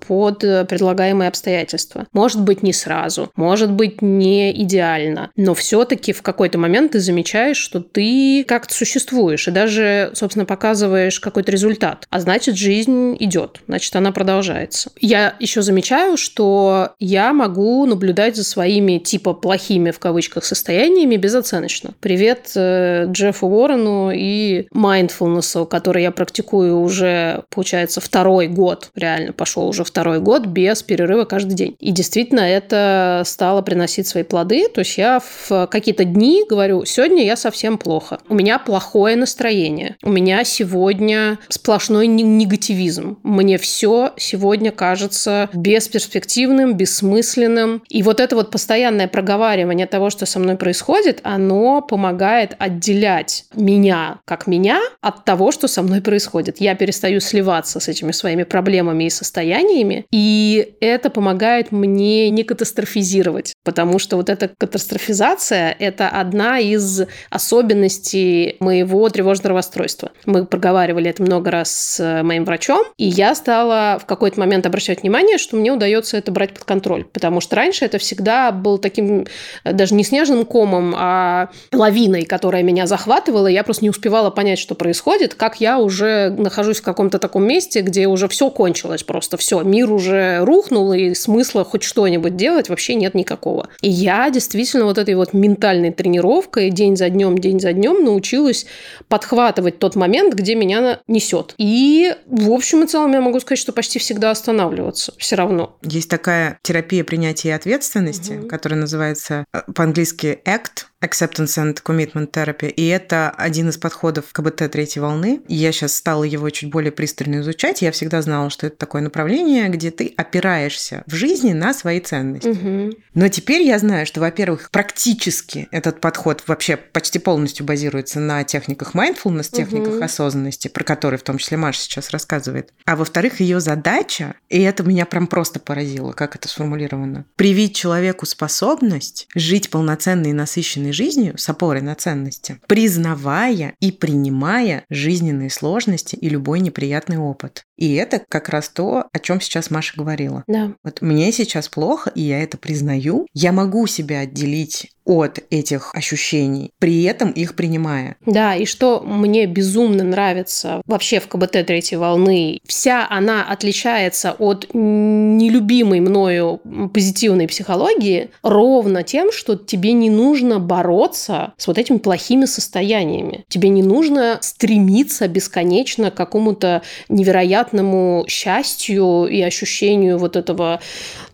под 0.08 0.40
предлагаемые 0.40 1.28
обстоятельства. 1.28 2.06
Может 2.12 2.42
быть, 2.42 2.62
не 2.62 2.72
сразу, 2.72 3.30
может 3.36 3.70
быть, 3.70 4.02
не 4.02 4.50
идеально, 4.62 5.30
но 5.36 5.54
все-таки 5.54 6.12
в 6.12 6.22
какой-то 6.22 6.58
момент 6.58 6.92
ты 6.92 7.00
замечаешь, 7.00 7.56
что 7.56 7.80
ты 7.80 8.44
как-то 8.44 8.74
существуешь 8.74 9.46
и 9.48 9.50
даже, 9.50 10.10
собственно, 10.14 10.46
показываешь 10.46 11.20
какой-то 11.20 11.52
результат. 11.52 12.06
А 12.10 12.20
значит, 12.20 12.56
жизнь 12.56 13.16
идет, 13.20 13.60
значит, 13.68 13.94
она 13.96 14.12
продолжается. 14.12 14.90
Я 15.00 15.34
еще 15.38 15.62
замечаю, 15.62 16.16
что 16.16 16.94
я 16.98 17.32
могу 17.32 17.86
наблюдать 17.86 18.36
за 18.36 18.44
своими 18.44 18.98
типа 18.98 19.34
плохими 19.34 19.90
в 19.90 19.98
кавычках 19.98 20.44
состояниями 20.44 21.16
безоценочно. 21.16 21.92
Привет 22.00 22.52
э, 22.56 23.06
Джеффу 23.10 23.46
Уоррену 23.46 24.10
и 24.14 24.66
mindfulness, 24.74 25.66
который 25.66 26.02
я 26.02 26.10
практикую 26.10 26.80
уже, 26.80 27.44
получается, 27.50 28.00
второй 28.00 28.48
год. 28.48 28.90
Реально 29.10 29.32
пошел 29.32 29.66
уже 29.66 29.82
второй 29.82 30.20
год 30.20 30.46
без 30.46 30.84
перерыва 30.84 31.24
каждый 31.24 31.54
день. 31.54 31.76
И 31.80 31.90
действительно 31.90 32.40
это 32.40 33.22
стало 33.26 33.60
приносить 33.60 34.06
свои 34.06 34.22
плоды. 34.22 34.68
То 34.68 34.80
есть 34.80 34.98
я 34.98 35.20
в 35.20 35.66
какие-то 35.66 36.04
дни 36.04 36.44
говорю, 36.48 36.84
сегодня 36.84 37.24
я 37.24 37.34
совсем 37.34 37.76
плохо. 37.76 38.20
У 38.28 38.34
меня 38.34 38.60
плохое 38.60 39.16
настроение. 39.16 39.96
У 40.04 40.10
меня 40.10 40.44
сегодня 40.44 41.40
сплошной 41.48 42.06
негативизм. 42.06 43.18
Мне 43.24 43.58
все 43.58 44.12
сегодня 44.16 44.70
кажется 44.70 45.50
бесперспективным, 45.54 46.74
бессмысленным. 46.74 47.82
И 47.88 48.04
вот 48.04 48.20
это 48.20 48.36
вот 48.36 48.52
постоянное 48.52 49.08
проговаривание 49.08 49.88
того, 49.88 50.10
что 50.10 50.24
со 50.24 50.38
мной 50.38 50.56
происходит, 50.56 51.18
оно 51.24 51.82
помогает 51.82 52.54
отделять 52.60 53.46
меня 53.56 54.20
как 54.24 54.46
меня 54.46 54.80
от 55.00 55.24
того, 55.24 55.50
что 55.50 55.66
со 55.66 55.82
мной 55.82 56.00
происходит. 56.00 56.60
Я 56.60 56.76
перестаю 56.76 57.18
сливаться 57.18 57.80
с 57.80 57.88
этими 57.88 58.12
своими 58.12 58.44
проблемами 58.44 58.99
и 59.04 59.10
состояниями, 59.10 60.06
и 60.10 60.74
это 60.80 61.10
помогает 61.10 61.72
мне 61.72 62.30
не 62.30 62.44
катастрофизировать, 62.44 63.54
потому 63.64 63.98
что 63.98 64.16
вот 64.16 64.28
эта 64.28 64.50
катастрофизация– 64.58 65.74
это 65.78 66.08
одна 66.08 66.58
из 66.58 67.02
особенностей 67.30 68.56
моего 68.60 69.08
тревожного 69.08 69.56
расстройства. 69.56 70.12
Мы 70.26 70.46
проговаривали 70.46 71.10
это 71.10 71.22
много 71.22 71.50
раз 71.50 71.70
с 71.70 72.22
моим 72.22 72.44
врачом, 72.44 72.84
и 72.96 73.06
я 73.06 73.34
стала 73.34 73.98
в 74.00 74.06
какой-то 74.06 74.40
момент 74.40 74.66
обращать 74.66 75.02
внимание, 75.02 75.38
что 75.38 75.56
мне 75.56 75.72
удается 75.72 76.16
это 76.16 76.32
брать 76.32 76.54
под 76.54 76.64
контроль, 76.64 77.04
потому 77.04 77.40
что 77.40 77.56
раньше 77.56 77.84
это 77.84 77.98
всегда 77.98 78.50
был 78.52 78.78
таким 78.78 79.26
даже 79.64 79.94
не 79.94 80.04
снежным 80.04 80.44
комом, 80.44 80.94
а 80.96 81.50
лавиной, 81.72 82.24
которая 82.24 82.62
меня 82.62 82.86
захватывала, 82.86 83.46
и 83.46 83.52
я 83.52 83.64
просто 83.64 83.84
не 83.84 83.90
успевала 83.90 84.30
понять, 84.30 84.58
что 84.58 84.74
происходит, 84.74 85.34
как 85.34 85.60
я 85.60 85.78
уже 85.78 86.30
нахожусь 86.30 86.80
в 86.80 86.82
каком-то 86.82 87.18
таком 87.18 87.44
месте, 87.44 87.80
где 87.80 88.06
уже 88.06 88.28
все 88.28 88.50
кончилось 88.50 88.89
просто, 89.04 89.36
все, 89.36 89.62
мир 89.62 89.92
уже 89.92 90.44
рухнул, 90.44 90.92
и 90.92 91.14
смысла 91.14 91.64
хоть 91.64 91.82
что-нибудь 91.82 92.36
делать 92.36 92.68
вообще 92.68 92.94
нет 92.94 93.14
никакого. 93.14 93.68
И 93.80 93.88
я 93.88 94.30
действительно 94.30 94.84
вот 94.84 94.98
этой 94.98 95.14
вот 95.14 95.32
ментальной 95.32 95.92
тренировкой 95.92 96.70
день 96.70 96.96
за 96.96 97.08
днем, 97.08 97.38
день 97.38 97.60
за 97.60 97.72
днем 97.72 98.04
научилась 98.04 98.66
подхватывать 99.08 99.78
тот 99.78 99.96
момент, 99.96 100.34
где 100.34 100.54
меня 100.54 101.00
несет. 101.08 101.54
И 101.58 102.14
в 102.26 102.52
общем 102.52 102.84
и 102.84 102.86
целом 102.86 103.12
я 103.12 103.20
могу 103.20 103.40
сказать, 103.40 103.58
что 103.58 103.72
почти 103.72 103.98
всегда 103.98 104.30
останавливаться 104.30 105.12
все 105.18 105.36
равно. 105.36 105.76
Есть 105.82 106.10
такая 106.10 106.58
терапия 106.62 107.04
принятия 107.04 107.54
ответственности, 107.54 108.32
угу. 108.32 108.48
которая 108.48 108.80
называется 108.80 109.44
э, 109.52 109.60
по-английски 109.74 110.40
ACT, 110.44 110.89
Acceptance 111.02 111.56
and 111.58 111.82
Commitment 111.82 112.30
Therapy, 112.30 112.68
и 112.68 112.86
это 112.86 113.30
один 113.30 113.70
из 113.70 113.78
подходов 113.78 114.26
КБТ 114.32 114.70
третьей 114.70 115.00
волны. 115.00 115.40
Я 115.48 115.72
сейчас 115.72 115.94
стала 115.94 116.24
его 116.24 116.48
чуть 116.50 116.70
более 116.70 116.92
пристально 116.92 117.40
изучать. 117.40 117.82
Я 117.82 117.90
всегда 117.92 118.20
знала, 118.22 118.50
что 118.50 118.66
это 118.66 118.76
такое 118.76 119.02
направление, 119.02 119.68
где 119.68 119.90
ты 119.90 120.12
опираешься 120.16 121.02
в 121.06 121.14
жизни 121.14 121.52
на 121.52 121.72
свои 121.72 122.00
ценности. 122.00 122.48
Угу. 122.48 122.96
Но 123.14 123.28
теперь 123.28 123.62
я 123.62 123.78
знаю, 123.78 124.06
что, 124.06 124.20
во-первых, 124.20 124.70
практически 124.70 125.68
этот 125.70 126.00
подход 126.00 126.44
вообще 126.46 126.76
почти 126.76 127.18
полностью 127.18 127.64
базируется 127.64 128.20
на 128.20 128.44
техниках 128.44 128.94
mindfulness, 128.94 129.50
техниках 129.50 129.94
угу. 129.94 130.04
осознанности, 130.04 130.68
про 130.68 130.84
которые 130.84 131.18
в 131.18 131.22
том 131.22 131.38
числе 131.38 131.56
Маша 131.56 131.80
сейчас 131.80 132.10
рассказывает. 132.10 132.72
А 132.84 132.96
во-вторых, 132.96 133.40
ее 133.40 133.60
задача, 133.60 134.34
и 134.48 134.60
это 134.60 134.82
меня 134.82 135.06
прям 135.06 135.26
просто 135.26 135.60
поразило, 135.60 136.12
как 136.12 136.36
это 136.36 136.48
сформулировано, 136.48 137.24
привить 137.36 137.74
человеку 137.74 138.26
способность 138.26 139.28
жить 139.34 139.70
полноценной 139.70 140.30
и 140.30 140.34
насыщенной 140.34 140.89
полноценной 140.90 140.92
жизнью 140.92 141.34
с 141.36 141.48
опорой 141.48 141.82
на 141.82 141.94
ценности, 141.94 142.58
признавая 142.66 143.74
и 143.80 143.92
принимая 143.92 144.84
жизненные 144.90 145.50
сложности 145.50 146.16
и 146.16 146.28
любой 146.28 146.60
неприятный 146.60 147.18
опыт. 147.18 147.64
И 147.76 147.94
это 147.94 148.22
как 148.28 148.48
раз 148.48 148.68
то, 148.68 149.04
о 149.12 149.18
чем 149.18 149.40
сейчас 149.40 149.70
Маша 149.70 149.94
говорила. 149.96 150.44
Да. 150.46 150.74
Вот 150.84 151.00
мне 151.02 151.32
сейчас 151.32 151.68
плохо, 151.68 152.10
и 152.14 152.22
я 152.22 152.42
это 152.42 152.58
признаю. 152.58 153.26
Я 153.32 153.52
могу 153.52 153.86
себя 153.86 154.20
отделить 154.20 154.92
от 155.10 155.40
этих 155.50 155.92
ощущений, 155.92 156.70
при 156.78 157.02
этом 157.02 157.32
их 157.32 157.56
принимая. 157.56 158.16
Да, 158.26 158.54
и 158.54 158.64
что 158.64 159.00
мне 159.04 159.46
безумно 159.46 160.04
нравится 160.04 160.82
вообще 160.86 161.18
в 161.18 161.26
КБТ 161.26 161.66
третьей 161.66 161.98
волны, 161.98 162.60
вся 162.64 163.08
она 163.10 163.44
отличается 163.44 164.36
от 164.38 164.68
нелюбимой 164.72 165.98
мною 165.98 166.60
позитивной 166.94 167.48
психологии 167.48 168.30
ровно 168.44 169.02
тем, 169.02 169.32
что 169.32 169.56
тебе 169.56 169.94
не 169.94 170.10
нужно 170.10 170.60
бороться 170.60 171.54
с 171.56 171.66
вот 171.66 171.78
этими 171.78 171.98
плохими 171.98 172.44
состояниями. 172.44 173.44
Тебе 173.48 173.68
не 173.68 173.82
нужно 173.82 174.38
стремиться 174.40 175.26
бесконечно 175.26 176.12
к 176.12 176.14
какому-то 176.14 176.82
невероятному 177.08 178.26
счастью 178.28 179.26
и 179.26 179.42
ощущению 179.42 180.18
вот 180.18 180.36
этого, 180.36 180.80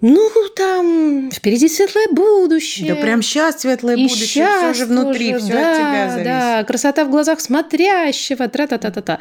ну, 0.00 0.30
там, 0.56 1.30
впереди 1.30 1.68
светлое 1.68 2.06
будущее. 2.10 2.94
Да 2.94 3.00
прям 3.00 3.20
сейчас 3.20 3.65
светлое 3.66 3.96
и 3.96 4.02
будущее, 4.02 4.46
все 4.46 4.74
же 4.74 4.86
внутри, 4.86 5.34
все 5.34 5.52
да, 5.52 5.70
от 5.70 5.76
тебя 5.76 6.10
зависит. 6.10 6.24
Да, 6.24 6.64
красота 6.64 7.04
в 7.04 7.10
глазах 7.10 7.40
смотрящего, 7.40 8.48
тра-та-та-та-та. 8.48 9.18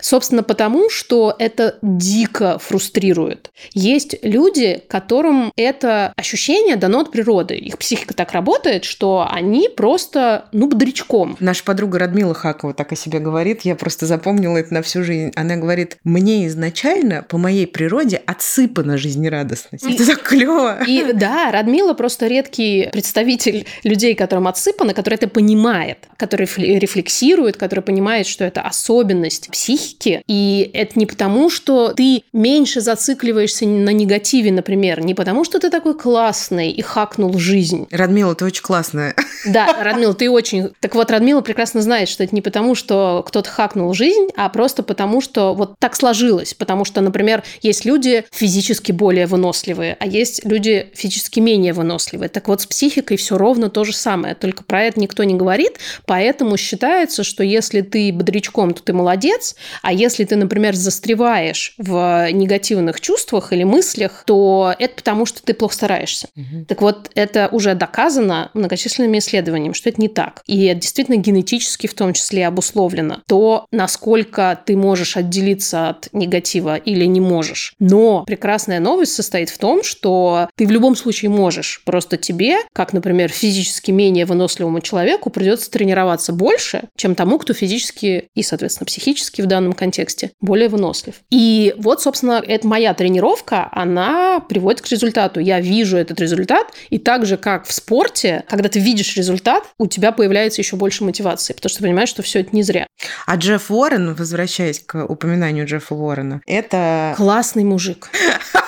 Собственно, 0.00 0.42
потому 0.42 0.90
что 0.90 1.34
это 1.38 1.78
дико 1.82 2.58
фрустрирует. 2.58 3.50
Есть 3.72 4.16
люди, 4.22 4.82
которым 4.88 5.52
это 5.56 6.12
ощущение 6.16 6.76
дано 6.76 7.00
от 7.00 7.10
природы. 7.10 7.56
Их 7.56 7.78
психика 7.78 8.14
так 8.14 8.32
работает, 8.32 8.84
что 8.84 9.26
они 9.30 9.68
просто, 9.68 10.46
ну, 10.52 10.68
бодрячком. 10.68 11.36
Наша 11.40 11.64
подруга 11.64 11.98
Радмила 12.00 12.34
Хакова 12.34 12.74
так 12.74 12.92
о 12.92 12.96
себе 12.96 13.18
говорит, 13.18 13.62
я 13.62 13.76
просто 13.76 14.06
запомнила 14.06 14.58
это 14.58 14.74
на 14.74 14.82
всю 14.82 15.04
жизнь. 15.04 15.32
Она 15.36 15.56
говорит, 15.56 15.96
мне 16.04 16.46
изначально 16.46 17.22
по 17.22 17.38
моей 17.38 17.66
природе 17.66 18.20
отсыпана 18.26 18.98
жизнерадостность. 18.98 19.84
И, 19.84 19.94
это 19.94 20.06
так 20.06 20.22
клево. 20.22 20.78
И 20.86 21.12
да, 21.12 21.50
Радмила 21.50 21.94
просто 21.94 22.26
редкий 22.26 22.88
представитель 22.92 23.66
людей, 23.84 24.14
которым 24.14 24.48
отсыпано, 24.48 24.94
которые 24.94 25.16
это 25.16 25.28
понимает, 25.28 25.98
которые 26.16 26.48
рефлексируют, 26.56 27.56
которые 27.56 27.82
понимают, 27.82 28.26
что 28.26 28.44
это 28.44 28.62
особенность 28.62 29.50
психики. 29.50 30.22
И 30.26 30.70
это 30.74 30.98
не 30.98 31.06
потому, 31.06 31.50
что 31.50 31.92
ты 31.92 32.22
меньше 32.32 32.80
зацикливаешься 32.80 33.66
на 33.66 33.90
негативе, 33.90 34.50
например, 34.52 35.04
не 35.04 35.14
потому, 35.14 35.44
что 35.44 35.58
ты 35.58 35.70
такой 35.70 35.96
классный 35.96 36.70
и 36.70 36.82
хакнул 36.82 37.38
жизнь. 37.38 37.86
Радмила, 37.90 38.34
ты 38.34 38.44
очень 38.44 38.62
классная. 38.62 39.14
Да, 39.46 39.76
Радмила, 39.82 40.14
ты 40.14 40.30
очень... 40.30 40.70
Так 40.80 40.94
вот, 40.94 41.10
Радмила 41.10 41.40
прекрасно 41.40 41.82
знает, 41.82 42.08
что 42.08 42.24
это 42.24 42.34
не 42.34 42.42
потому, 42.42 42.74
что 42.74 43.24
кто-то 43.26 43.50
хакнул 43.50 43.92
жизнь, 43.94 44.28
а 44.36 44.48
просто 44.48 44.82
потому, 44.82 45.20
что 45.20 45.54
вот 45.54 45.78
так 45.78 45.96
сложилось. 45.96 46.54
Потому 46.54 46.84
что, 46.84 47.00
например, 47.00 47.42
есть 47.62 47.84
люди 47.84 48.24
физически 48.30 48.92
более 48.92 49.26
выносливые, 49.26 49.96
а 50.00 50.06
есть 50.06 50.44
люди 50.44 50.90
физически 50.94 51.40
менее 51.40 51.72
выносливые. 51.72 52.28
Так 52.28 52.48
вот, 52.48 52.62
с 52.62 52.66
психикой 52.66 53.16
все 53.16 53.36
ровно 53.36 53.63
ровно 53.64 53.70
то 53.70 53.84
же 53.84 53.92
самое, 53.92 54.34
только 54.34 54.62
про 54.62 54.82
это 54.84 55.00
никто 55.00 55.24
не 55.24 55.34
говорит, 55.34 55.78
поэтому 56.06 56.56
считается, 56.56 57.24
что 57.24 57.42
если 57.42 57.80
ты 57.80 58.12
бодрячком, 58.12 58.74
то 58.74 58.82
ты 58.82 58.92
молодец, 58.92 59.56
а 59.82 59.92
если 59.92 60.24
ты, 60.24 60.36
например, 60.36 60.74
застреваешь 60.74 61.74
в 61.78 62.28
негативных 62.32 63.00
чувствах 63.00 63.52
или 63.52 63.64
мыслях, 63.64 64.24
то 64.26 64.74
это 64.78 64.94
потому, 64.96 65.26
что 65.26 65.42
ты 65.42 65.54
плохо 65.54 65.74
стараешься. 65.74 66.28
Угу. 66.36 66.64
Так 66.68 66.82
вот, 66.82 67.10
это 67.14 67.48
уже 67.52 67.74
доказано 67.74 68.50
многочисленными 68.54 69.18
исследованиями, 69.18 69.72
что 69.72 69.88
это 69.88 70.00
не 70.00 70.08
так. 70.08 70.42
И 70.46 70.64
это 70.66 70.80
действительно 70.80 71.16
генетически 71.16 71.86
в 71.86 71.94
том 71.94 72.12
числе 72.12 72.46
обусловлено. 72.46 73.22
То, 73.26 73.66
насколько 73.70 74.58
ты 74.66 74.76
можешь 74.76 75.16
отделиться 75.16 75.88
от 75.88 76.08
негатива 76.12 76.76
или 76.76 77.04
не 77.06 77.20
можешь. 77.20 77.74
Но 77.78 78.24
прекрасная 78.24 78.80
новость 78.80 79.14
состоит 79.14 79.50
в 79.50 79.58
том, 79.58 79.82
что 79.82 80.48
ты 80.56 80.66
в 80.66 80.70
любом 80.70 80.96
случае 80.96 81.30
можешь. 81.30 81.82
Просто 81.84 82.16
тебе, 82.16 82.58
как, 82.72 82.92
например, 82.92 83.30
физически 83.30 83.53
менее 83.88 84.26
выносливому 84.26 84.80
человеку, 84.80 85.30
придется 85.30 85.70
тренироваться 85.70 86.32
больше, 86.32 86.88
чем 86.96 87.14
тому, 87.14 87.38
кто 87.38 87.54
физически 87.54 88.28
и, 88.34 88.42
соответственно, 88.42 88.86
психически 88.86 89.42
в 89.42 89.46
данном 89.46 89.72
контексте 89.72 90.32
более 90.40 90.68
вынослив. 90.68 91.14
И 91.30 91.74
вот, 91.78 92.02
собственно, 92.02 92.42
это 92.46 92.66
моя 92.66 92.94
тренировка, 92.94 93.68
она 93.72 94.40
приводит 94.40 94.82
к 94.82 94.88
результату. 94.88 95.40
Я 95.40 95.60
вижу 95.60 95.96
этот 95.96 96.20
результат, 96.20 96.72
и 96.90 96.98
так 96.98 97.26
же, 97.26 97.36
как 97.36 97.66
в 97.66 97.72
спорте, 97.72 98.44
когда 98.48 98.68
ты 98.68 98.78
видишь 98.78 99.16
результат, 99.16 99.64
у 99.78 99.86
тебя 99.86 100.12
появляется 100.12 100.60
еще 100.60 100.76
больше 100.76 101.04
мотивации, 101.04 101.52
потому 101.52 101.70
что 101.70 101.78
ты 101.78 101.84
понимаешь, 101.84 102.08
что 102.08 102.22
все 102.22 102.40
это 102.40 102.50
не 102.52 102.62
зря. 102.62 102.86
А 103.26 103.36
Джефф 103.36 103.70
Уоррен, 103.70 104.14
возвращаясь 104.14 104.80
к 104.80 105.04
упоминанию 105.04 105.66
Джеффа 105.66 105.94
Уоррена, 105.94 106.40
это... 106.46 107.14
Классный 107.16 107.64
мужик. 107.64 108.10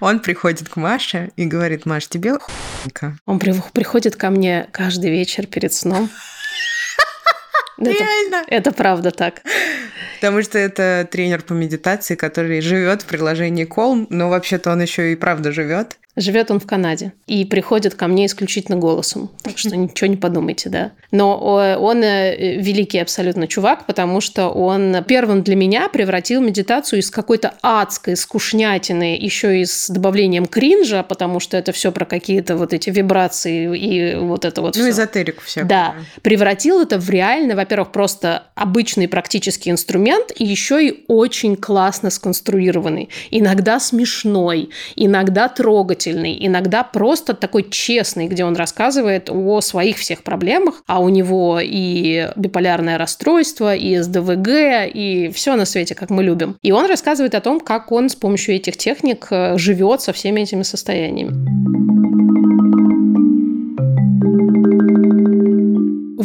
Он 0.00 0.20
приходит 0.20 0.68
к 0.68 0.76
Маше 0.76 1.30
и 1.36 1.46
говорит, 1.46 1.86
Маш, 1.86 2.08
тебе 2.08 2.34
Он 3.26 3.38
приходит 3.38 4.16
ко 4.16 4.30
мне 4.30 4.68
каждый 4.72 5.10
вечер 5.10 5.46
перед 5.46 5.72
сном. 5.72 6.10
Реально? 7.78 8.44
Это, 8.46 8.54
это 8.54 8.72
правда 8.72 9.10
так. 9.10 9.42
Потому 10.16 10.42
что 10.42 10.58
это 10.58 11.08
тренер 11.10 11.42
по 11.42 11.52
медитации, 11.52 12.14
который 12.14 12.60
живет 12.60 13.02
в 13.02 13.06
приложении 13.06 13.64
Колм, 13.64 14.06
но 14.10 14.28
вообще-то 14.28 14.70
он 14.72 14.80
еще 14.80 15.12
и 15.12 15.16
правда 15.16 15.52
живет. 15.52 15.98
Живет 16.16 16.50
он 16.52 16.60
в 16.60 16.66
Канаде 16.66 17.12
и 17.26 17.44
приходит 17.44 17.94
ко 17.94 18.06
мне 18.06 18.26
исключительно 18.26 18.78
голосом. 18.78 19.30
Так 19.42 19.58
что 19.58 19.76
ничего 19.76 20.06
не 20.08 20.16
подумайте, 20.16 20.68
да. 20.68 20.92
Но 21.10 21.36
он 21.36 22.02
э, 22.04 22.56
великий 22.60 22.98
абсолютно 22.98 23.48
чувак, 23.48 23.86
потому 23.86 24.20
что 24.20 24.48
он 24.48 25.02
первым 25.08 25.42
для 25.42 25.56
меня 25.56 25.88
превратил 25.88 26.40
медитацию 26.40 27.00
из 27.00 27.10
какой-то 27.10 27.54
адской 27.62 28.16
скучнятины, 28.16 29.16
еще 29.20 29.60
и 29.60 29.64
с 29.64 29.90
добавлением 29.90 30.46
кринжа, 30.46 31.02
потому 31.02 31.40
что 31.40 31.56
это 31.56 31.72
все 31.72 31.90
про 31.90 32.04
какие-то 32.04 32.56
вот 32.56 32.72
эти 32.72 32.90
вибрации 32.90 33.76
и 33.76 34.14
вот 34.14 34.44
это 34.44 34.62
вот 34.62 34.76
Ну, 34.76 34.88
эзотерику 34.88 35.42
всякую. 35.42 35.68
Да. 35.68 35.94
Превратил 36.22 36.80
это 36.80 36.98
в 36.98 37.10
реально, 37.10 37.56
во-первых, 37.56 37.90
просто 37.90 38.44
обычный 38.54 39.08
практический 39.08 39.70
инструмент, 39.70 40.30
и 40.36 40.44
еще 40.44 40.86
и 40.86 41.04
очень 41.08 41.56
классно 41.56 42.10
сконструированный. 42.10 43.08
Иногда 43.32 43.80
смешной, 43.80 44.70
иногда 44.94 45.48
трогательный 45.48 46.03
трогательный, 46.04 46.36
иногда 46.40 46.82
просто 46.82 47.34
такой 47.34 47.68
честный, 47.70 48.26
где 48.26 48.44
он 48.44 48.56
рассказывает 48.56 49.30
о 49.30 49.60
своих 49.60 49.96
всех 49.96 50.22
проблемах, 50.22 50.82
а 50.86 51.00
у 51.00 51.08
него 51.08 51.60
и 51.62 52.30
биполярное 52.36 52.98
расстройство, 52.98 53.74
и 53.74 53.96
СДВГ, 53.96 54.48
и 54.92 55.30
все 55.34 55.56
на 55.56 55.64
свете, 55.64 55.94
как 55.94 56.10
мы 56.10 56.22
любим. 56.22 56.56
И 56.62 56.72
он 56.72 56.86
рассказывает 56.86 57.34
о 57.34 57.40
том, 57.40 57.60
как 57.60 57.92
он 57.92 58.08
с 58.08 58.14
помощью 58.14 58.54
этих 58.56 58.76
техник 58.76 59.28
э, 59.30 59.56
живет 59.58 60.02
со 60.02 60.12
всеми 60.12 60.42
этими 60.42 60.62
состояниями. 60.62 61.84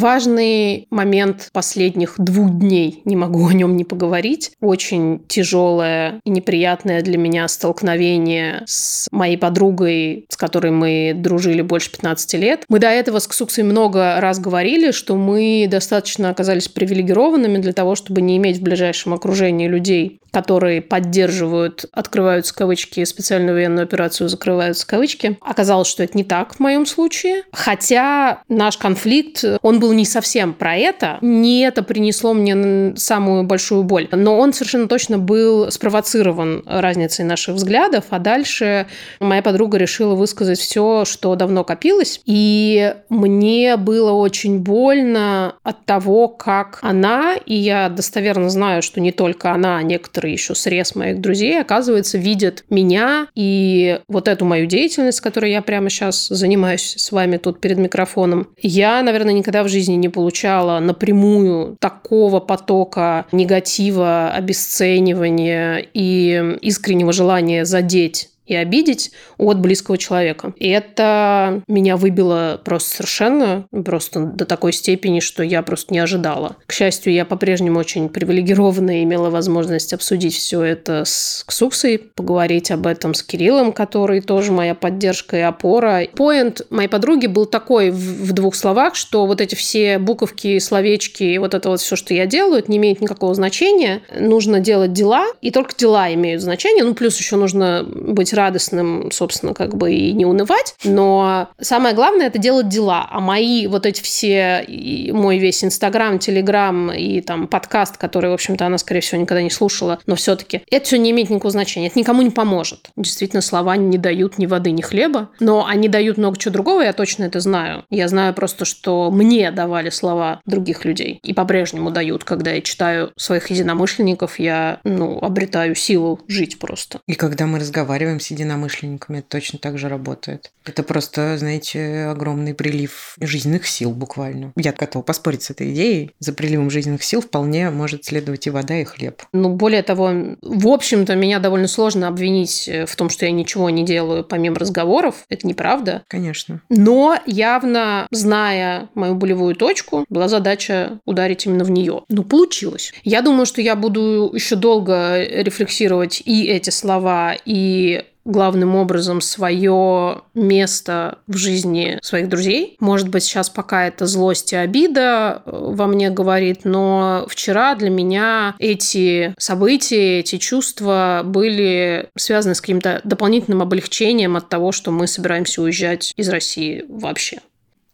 Важный 0.00 0.86
момент 0.88 1.50
последних 1.52 2.14
двух 2.16 2.58
дней, 2.58 3.02
не 3.04 3.16
могу 3.16 3.46
о 3.46 3.52
нем 3.52 3.76
не 3.76 3.84
поговорить. 3.84 4.52
Очень 4.62 5.20
тяжелое 5.28 6.22
и 6.24 6.30
неприятное 6.30 7.02
для 7.02 7.18
меня 7.18 7.46
столкновение 7.48 8.62
с 8.64 9.08
моей 9.10 9.36
подругой, 9.36 10.24
с 10.30 10.38
которой 10.38 10.72
мы 10.72 11.12
дружили 11.14 11.60
больше 11.60 11.92
15 11.92 12.32
лет. 12.40 12.64
Мы 12.70 12.78
до 12.78 12.86
этого 12.86 13.18
с 13.18 13.26
Ксуксой 13.26 13.62
много 13.62 14.18
раз 14.22 14.38
говорили, 14.38 14.90
что 14.90 15.16
мы 15.16 15.68
достаточно 15.70 16.30
оказались 16.30 16.68
привилегированными 16.68 17.58
для 17.58 17.74
того, 17.74 17.94
чтобы 17.94 18.22
не 18.22 18.38
иметь 18.38 18.56
в 18.56 18.62
ближайшем 18.62 19.12
окружении 19.12 19.68
людей, 19.68 20.20
которые 20.30 20.82
поддерживают, 20.82 21.86
открываются 21.92 22.54
кавычки, 22.54 23.04
специальную 23.04 23.54
военную 23.54 23.84
операцию, 23.84 24.28
закрываются 24.28 24.86
кавычки. 24.86 25.38
Оказалось, 25.40 25.88
что 25.88 26.02
это 26.02 26.16
не 26.16 26.24
так 26.24 26.54
в 26.54 26.60
моем 26.60 26.86
случае. 26.86 27.42
Хотя 27.52 28.42
наш 28.48 28.76
конфликт, 28.76 29.44
он 29.62 29.80
был 29.80 29.92
не 29.92 30.04
совсем 30.04 30.54
про 30.54 30.76
это, 30.76 31.18
не 31.20 31.62
это 31.62 31.82
принесло 31.82 32.32
мне 32.34 32.94
самую 32.96 33.44
большую 33.44 33.82
боль, 33.82 34.08
но 34.10 34.38
он 34.38 34.52
совершенно 34.52 34.88
точно 34.88 35.18
был 35.18 35.70
спровоцирован 35.70 36.62
разницей 36.66 37.24
наших 37.24 37.56
взглядов, 37.56 38.04
а 38.10 38.18
дальше 38.18 38.86
моя 39.20 39.42
подруга 39.42 39.78
решила 39.78 40.14
высказать 40.14 40.58
все, 40.58 41.04
что 41.04 41.34
давно 41.34 41.64
копилось, 41.64 42.20
и 42.24 42.94
мне 43.08 43.76
было 43.76 44.12
очень 44.12 44.60
больно 44.60 45.54
от 45.62 45.84
того, 45.84 46.28
как 46.28 46.78
она, 46.82 47.34
и 47.34 47.54
я 47.54 47.88
достоверно 47.88 48.50
знаю, 48.50 48.82
что 48.82 49.00
не 49.00 49.12
только 49.12 49.52
она, 49.52 49.78
а 49.78 49.82
некоторые 49.82 50.19
еще 50.28 50.54
срез 50.54 50.94
моих 50.94 51.20
друзей, 51.20 51.60
оказывается, 51.60 52.18
видят 52.18 52.64
меня 52.70 53.28
и 53.34 54.00
вот 54.08 54.28
эту 54.28 54.44
мою 54.44 54.66
деятельность, 54.66 55.20
которой 55.20 55.50
я 55.50 55.62
прямо 55.62 55.88
сейчас 55.88 56.28
занимаюсь 56.28 56.94
с 56.96 57.12
вами 57.12 57.36
тут 57.36 57.60
перед 57.60 57.78
микрофоном. 57.78 58.48
Я, 58.60 59.02
наверное, 59.02 59.32
никогда 59.32 59.62
в 59.62 59.68
жизни 59.68 59.94
не 59.94 60.08
получала 60.08 60.78
напрямую 60.80 61.76
такого 61.80 62.40
потока 62.40 63.26
негатива, 63.32 64.30
обесценивания 64.32 65.86
и 65.94 66.56
искреннего 66.60 67.12
желания 67.12 67.64
задеть 67.64 68.30
и 68.50 68.54
обидеть 68.56 69.12
от 69.38 69.60
близкого 69.60 69.96
человека. 69.96 70.52
И 70.56 70.68
это 70.68 71.62
меня 71.68 71.96
выбило 71.96 72.60
просто 72.64 72.96
совершенно, 72.96 73.66
просто 73.84 74.20
до 74.20 74.44
такой 74.44 74.72
степени, 74.72 75.20
что 75.20 75.44
я 75.44 75.62
просто 75.62 75.94
не 75.94 76.00
ожидала. 76.00 76.56
К 76.66 76.72
счастью, 76.72 77.12
я 77.12 77.24
по-прежнему 77.24 77.78
очень 77.78 78.08
привилегирована 78.08 79.00
и 79.00 79.04
имела 79.04 79.30
возможность 79.30 79.92
обсудить 79.92 80.34
все 80.34 80.62
это 80.62 81.04
с 81.04 81.44
Ксуксой, 81.46 81.98
поговорить 81.98 82.72
об 82.72 82.88
этом 82.88 83.14
с 83.14 83.22
Кириллом, 83.22 83.72
который 83.72 84.20
тоже 84.20 84.50
моя 84.50 84.74
поддержка 84.74 85.36
и 85.36 85.40
опора. 85.42 86.02
Поинт 86.16 86.62
моей 86.70 86.88
подруги 86.88 87.26
был 87.26 87.46
такой 87.46 87.90
в 87.90 88.32
двух 88.32 88.56
словах, 88.56 88.96
что 88.96 89.26
вот 89.26 89.40
эти 89.40 89.54
все 89.54 89.98
буковки, 89.98 90.58
словечки 90.58 91.22
и 91.22 91.38
вот 91.38 91.54
это 91.54 91.68
вот 91.68 91.80
все, 91.80 91.94
что 91.94 92.14
я 92.14 92.26
делаю, 92.26 92.58
это 92.58 92.70
не 92.70 92.78
имеет 92.78 93.00
никакого 93.00 93.32
значения. 93.32 94.02
Нужно 94.18 94.58
делать 94.58 94.92
дела, 94.92 95.26
и 95.40 95.52
только 95.52 95.76
дела 95.76 96.12
имеют 96.12 96.42
значение. 96.42 96.82
Ну, 96.82 96.94
плюс 96.94 97.16
еще 97.18 97.36
нужно 97.36 97.86
быть 97.86 98.32
радостным, 98.40 99.10
собственно, 99.12 99.54
как 99.54 99.76
бы 99.76 99.92
и 99.92 100.12
не 100.12 100.24
унывать. 100.24 100.74
Но 100.84 101.48
самое 101.60 101.94
главное 101.94 102.26
это 102.26 102.38
делать 102.38 102.68
дела. 102.68 103.06
А 103.10 103.20
мои 103.20 103.66
вот 103.66 103.86
эти 103.86 104.02
все, 104.02 104.64
мой 105.12 105.38
весь 105.38 105.62
Инстаграм, 105.62 106.18
Телеграм 106.18 106.92
и 106.92 107.20
там 107.20 107.46
подкаст, 107.46 107.96
который, 107.96 108.30
в 108.30 108.34
общем-то, 108.34 108.66
она, 108.66 108.78
скорее 108.78 109.00
всего, 109.00 109.20
никогда 109.20 109.42
не 109.42 109.50
слушала, 109.50 109.98
но 110.06 110.14
все-таки 110.14 110.62
это 110.70 110.86
все 110.86 110.98
не 110.98 111.10
имеет 111.10 111.30
никакого 111.30 111.50
значения. 111.50 111.88
Это 111.88 111.98
никому 111.98 112.22
не 112.22 112.30
поможет. 112.30 112.90
Действительно, 112.96 113.42
слова 113.42 113.76
не 113.76 113.98
дают 113.98 114.38
ни 114.38 114.46
воды, 114.46 114.70
ни 114.70 114.82
хлеба, 114.82 115.30
но 115.40 115.66
они 115.66 115.88
дают 115.88 116.16
много 116.16 116.38
чего 116.38 116.52
другого, 116.52 116.82
я 116.82 116.92
точно 116.92 117.24
это 117.24 117.40
знаю. 117.40 117.84
Я 117.90 118.08
знаю 118.08 118.34
просто, 118.34 118.64
что 118.64 119.10
мне 119.10 119.50
давали 119.50 119.90
слова 119.90 120.40
других 120.46 120.84
людей 120.84 121.20
и 121.22 121.34
по-прежнему 121.34 121.90
дают, 121.90 122.24
когда 122.24 122.52
я 122.52 122.60
читаю 122.60 123.12
своих 123.16 123.50
единомышленников, 123.50 124.38
я, 124.38 124.80
ну, 124.84 125.18
обретаю 125.18 125.74
силу 125.74 126.20
жить 126.28 126.58
просто. 126.58 127.00
И 127.06 127.14
когда 127.14 127.46
мы 127.46 127.58
разговариваем 127.58 128.19
с 128.20 128.30
единомышленниками 128.30 129.18
это 129.18 129.28
точно 129.28 129.58
так 129.58 129.78
же 129.78 129.88
работает. 129.88 130.52
Это 130.64 130.82
просто, 130.82 131.38
знаете, 131.38 132.04
огромный 132.04 132.54
прилив 132.54 133.16
жизненных 133.20 133.66
сил 133.66 133.90
буквально. 133.90 134.52
Я 134.56 134.72
готова 134.72 135.02
поспорить 135.02 135.42
с 135.42 135.50
этой 135.50 135.72
идеей. 135.72 136.12
За 136.18 136.32
приливом 136.32 136.70
жизненных 136.70 137.02
сил 137.02 137.20
вполне 137.20 137.70
может 137.70 138.04
следовать 138.04 138.46
и 138.46 138.50
вода, 138.50 138.78
и 138.78 138.84
хлеб. 138.84 139.22
Ну, 139.32 139.50
более 139.50 139.82
того, 139.82 140.12
в 140.42 140.68
общем-то, 140.68 141.14
меня 141.16 141.38
довольно 141.38 141.68
сложно 141.68 142.08
обвинить 142.08 142.68
в 142.86 142.94
том, 142.96 143.08
что 143.08 143.26
я 143.26 143.32
ничего 143.32 143.70
не 143.70 143.84
делаю 143.84 144.24
помимо 144.24 144.58
разговоров. 144.58 145.24
Это 145.28 145.46
неправда. 145.46 146.02
Конечно. 146.08 146.60
Но 146.68 147.18
явно, 147.26 148.06
зная 148.10 148.88
мою 148.94 149.14
болевую 149.14 149.54
точку, 149.54 150.04
была 150.08 150.28
задача 150.28 151.00
ударить 151.06 151.46
именно 151.46 151.64
в 151.64 151.70
нее. 151.70 152.02
Ну, 152.08 152.22
получилось. 152.22 152.92
Я 153.02 153.22
думаю, 153.22 153.46
что 153.46 153.60
я 153.60 153.76
буду 153.76 154.30
еще 154.34 154.56
долго 154.56 155.16
рефлексировать 155.24 156.22
и 156.24 156.46
эти 156.46 156.70
слова, 156.70 157.34
и 157.44 158.04
главным 158.24 158.76
образом 158.76 159.20
свое 159.20 160.22
место 160.34 161.18
в 161.26 161.36
жизни 161.36 161.98
своих 162.02 162.28
друзей. 162.28 162.76
Может 162.80 163.08
быть, 163.08 163.24
сейчас 163.24 163.50
пока 163.50 163.86
это 163.86 164.06
злость 164.06 164.52
и 164.52 164.56
обида 164.56 165.42
э, 165.44 165.50
во 165.50 165.86
мне 165.86 166.10
говорит, 166.10 166.60
но 166.64 167.26
вчера 167.28 167.74
для 167.74 167.90
меня 167.90 168.54
эти 168.58 169.34
события, 169.38 170.20
эти 170.20 170.38
чувства 170.38 171.22
были 171.24 172.08
связаны 172.16 172.54
с 172.54 172.60
каким-то 172.60 173.00
дополнительным 173.04 173.62
облегчением 173.62 174.36
от 174.36 174.48
того, 174.48 174.72
что 174.72 174.90
мы 174.90 175.06
собираемся 175.06 175.62
уезжать 175.62 176.12
из 176.16 176.28
России 176.28 176.84
вообще 176.88 177.40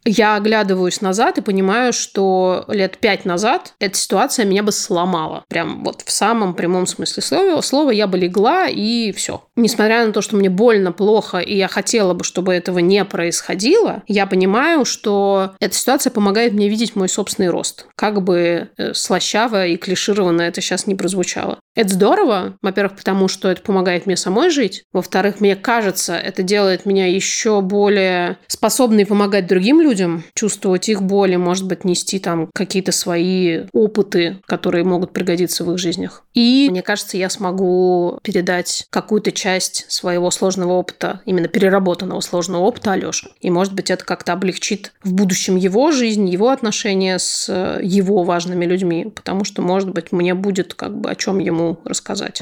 я 0.06 0.36
оглядываюсь 0.36 1.00
назад 1.00 1.38
и 1.38 1.42
понимаю, 1.42 1.92
что 1.92 2.64
лет 2.68 2.98
пять 2.98 3.24
назад 3.24 3.74
эта 3.80 3.96
ситуация 3.96 4.46
меня 4.46 4.62
бы 4.62 4.72
сломала. 4.72 5.44
Прям 5.48 5.82
вот 5.84 6.02
в 6.02 6.10
самом 6.10 6.54
прямом 6.54 6.86
смысле 6.86 7.22
слова. 7.22 7.60
Слова 7.60 7.90
я 7.90 8.06
бы 8.06 8.16
легла 8.16 8.68
и 8.68 9.12
все. 9.12 9.42
Несмотря 9.56 10.06
на 10.06 10.12
то, 10.12 10.22
что 10.22 10.36
мне 10.36 10.48
больно, 10.48 10.92
плохо, 10.92 11.38
и 11.38 11.56
я 11.56 11.68
хотела 11.68 12.14
бы, 12.14 12.24
чтобы 12.24 12.54
этого 12.54 12.78
не 12.78 13.04
происходило, 13.04 14.02
я 14.06 14.26
понимаю, 14.26 14.84
что 14.84 15.54
эта 15.60 15.74
ситуация 15.74 16.10
помогает 16.10 16.52
мне 16.52 16.68
видеть 16.68 16.94
мой 16.94 17.08
собственный 17.08 17.50
рост. 17.50 17.86
Как 17.96 18.22
бы 18.22 18.70
э, 18.76 18.94
слащаво 18.94 19.66
и 19.66 19.76
клишированно 19.76 20.42
это 20.42 20.60
сейчас 20.60 20.86
не 20.86 20.94
прозвучало. 20.94 21.58
Это 21.76 21.90
здорово, 21.92 22.56
во-первых, 22.62 22.96
потому 22.96 23.28
что 23.28 23.50
это 23.50 23.60
помогает 23.60 24.06
мне 24.06 24.16
самой 24.16 24.48
жить. 24.48 24.84
Во-вторых, 24.94 25.40
мне 25.40 25.54
кажется, 25.54 26.16
это 26.16 26.42
делает 26.42 26.86
меня 26.86 27.06
еще 27.06 27.60
более 27.60 28.38
способной 28.46 29.04
помогать 29.04 29.46
другим 29.46 29.82
людям, 29.82 30.24
чувствовать 30.34 30.88
их 30.88 31.02
боли, 31.02 31.36
может 31.36 31.66
быть, 31.66 31.84
нести 31.84 32.18
там 32.18 32.48
какие-то 32.54 32.92
свои 32.92 33.64
опыты, 33.74 34.38
которые 34.46 34.84
могут 34.84 35.12
пригодиться 35.12 35.64
в 35.64 35.72
их 35.72 35.78
жизнях. 35.78 36.24
И 36.32 36.68
мне 36.70 36.80
кажется, 36.80 37.18
я 37.18 37.28
смогу 37.28 38.18
передать 38.22 38.86
какую-то 38.88 39.30
часть 39.30 39.84
своего 39.88 40.30
сложного 40.30 40.72
опыта, 40.72 41.20
именно 41.26 41.48
переработанного 41.48 42.20
сложного 42.22 42.62
опыта 42.62 42.92
Алёше. 42.92 43.28
И, 43.40 43.50
может 43.50 43.74
быть, 43.74 43.90
это 43.90 44.02
как-то 44.02 44.32
облегчит 44.32 44.92
в 45.04 45.12
будущем 45.12 45.56
его 45.56 45.90
жизнь, 45.90 46.26
его 46.26 46.48
отношения 46.48 47.18
с 47.18 47.52
его 47.82 48.22
важными 48.22 48.64
людьми, 48.64 49.12
потому 49.14 49.44
что, 49.44 49.60
может 49.60 49.90
быть, 49.90 50.10
мне 50.10 50.32
будет 50.32 50.72
как 50.72 50.96
бы 50.96 51.10
о 51.10 51.14
чем 51.14 51.38
ему 51.38 51.65
рассказать. 51.84 52.40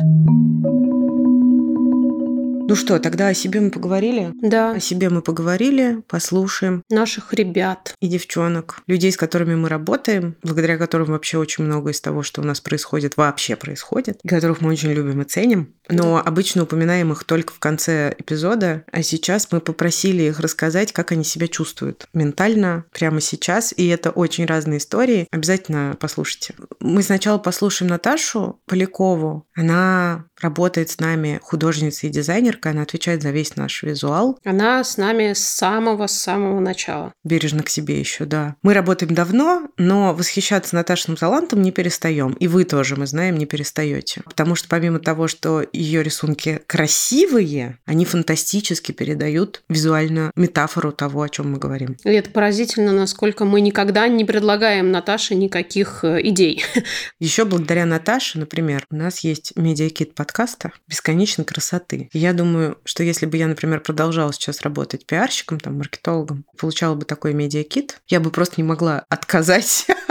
Ну 2.67 2.77
что, 2.77 2.99
тогда 2.99 3.29
о 3.29 3.35
себе 3.35 3.61
мы 3.61 3.71
поговорили? 3.71 4.33
Да. 4.41 4.73
О 4.73 4.81
себе 4.81 5.11
мы 5.11 5.21
поговорили, 5.21 6.03
послушаем. 6.09 6.83
Наших 6.89 7.35
ребят. 7.35 7.95
И 8.01 8.09
девчонок. 8.09 8.81
Людей, 8.87 9.13
с 9.13 9.19
которыми 9.19 9.55
мы 9.55 9.69
работаем, 9.69 10.37
благодаря 10.43 10.79
которым 10.79 11.09
вообще 11.09 11.37
очень 11.37 11.65
много 11.65 11.91
из 11.91 12.01
того, 12.01 12.23
что 12.23 12.41
у 12.41 12.45
нас 12.45 12.63
происходит, 12.63 13.19
вообще 13.19 13.57
происходит, 13.57 14.19
которых 14.27 14.63
мы 14.63 14.71
очень 14.71 14.93
любим 14.93 15.21
и 15.21 15.25
ценим. 15.25 15.75
Но 15.91 16.23
обычно 16.25 16.63
упоминаем 16.63 17.13
их 17.13 17.25
только 17.25 17.53
в 17.53 17.59
конце 17.59 18.15
эпизода, 18.17 18.85
а 18.91 19.03
сейчас 19.03 19.49
мы 19.53 19.61
попросили 19.61 20.23
их 20.23 20.41
рассказать, 20.41 20.93
как 20.93 21.13
они 21.13 21.25
себя 21.25 21.47
чувствуют 21.49 22.07
ментально 22.15 22.87
прямо 22.93 23.21
сейчас, 23.21 23.75
и 23.77 23.87
это 23.89 24.11
очень 24.11 24.47
разные 24.47 24.79
истории. 24.79 25.29
Обязательно 25.31 25.97
послушайте. 26.01 26.55
Мы 26.81 27.03
сначала 27.03 27.37
послушаем 27.37 27.91
Наташу 27.91 28.61
Полякову. 28.67 29.47
Она 29.55 30.25
работает 30.41 30.91
с 30.91 30.99
нами 30.99 31.39
художницей 31.43 32.09
и 32.09 32.13
дизайнеркой, 32.55 32.73
она 32.73 32.83
отвечает 32.83 33.23
за 33.23 33.31
весь 33.31 33.57
наш 33.57 33.83
визуал. 33.83 34.39
Она 34.45 34.83
с 34.83 34.97
нами 34.97 35.33
с 35.33 35.41
самого-самого 35.41 36.61
начала. 36.61 37.13
Бережно 37.25 37.63
к 37.63 37.69
себе 37.69 37.99
еще, 37.99 38.25
да. 38.25 38.57
Мы 38.63 38.75
работаем 38.75 39.15
давно, 39.15 39.69
но 39.77 40.15
восхищаться 40.15 40.75
Наташиным 40.75 41.17
талантом 41.17 41.63
не 41.63 41.73
перестаем. 41.73 42.33
И 42.35 42.49
вы 42.49 42.65
тоже, 42.65 42.97
мы 42.97 43.07
знаем, 43.07 43.37
не 43.37 43.47
перестаете. 43.47 44.23
Потому 44.25 44.55
что 44.55 44.69
помимо 44.69 44.99
того, 44.99 45.29
что 45.29 45.65
ее 45.73 46.03
рисунки 46.03 46.61
красивые, 46.67 47.79
они 47.85 48.05
фантастически 48.05 48.93
передают 48.93 49.63
визуально 49.69 50.31
метафору 50.37 50.93
того, 50.93 51.23
о 51.23 51.29
чем 51.29 51.53
мы 51.53 51.59
говорим. 51.59 51.97
И 52.05 52.11
это 52.11 52.31
поразительно, 52.31 52.93
насколько 52.93 53.45
мы 53.45 53.61
никогда 53.61 54.09
не 54.09 54.25
предлагаем 54.25 54.91
Наташе 54.91 55.35
никаких 55.35 56.05
э, 56.05 56.21
идей. 56.23 56.65
Еще 57.21 57.45
благодаря 57.45 57.87
Наташе, 57.87 58.39
например, 58.39 58.85
у 58.91 58.97
нас 58.97 59.21
есть 59.21 59.57
медиакит 59.57 60.15
подкаст 60.15 60.45
подкаста 60.45 60.73
бесконечной 60.89 61.45
красоты. 61.45 62.11
Я 62.13 62.33
думаю, 62.33 62.44
что 62.85 63.03
если 63.03 63.27
бы 63.27 63.37
я, 63.37 63.47
например, 63.47 63.81
продолжала 63.81 64.33
сейчас 64.33 64.63
работать 64.63 65.07
пиарщиком, 65.07 65.61
там, 65.61 65.79
маркетологом, 65.79 66.45
получала 66.57 66.95
бы 66.95 67.05
такой 67.05 67.35
медиакит, 67.35 68.01
я 68.09 68.21
бы 68.21 68.31
просто 68.31 68.55
не 68.59 68.63
могла 68.65 69.05
отказать 69.09 69.87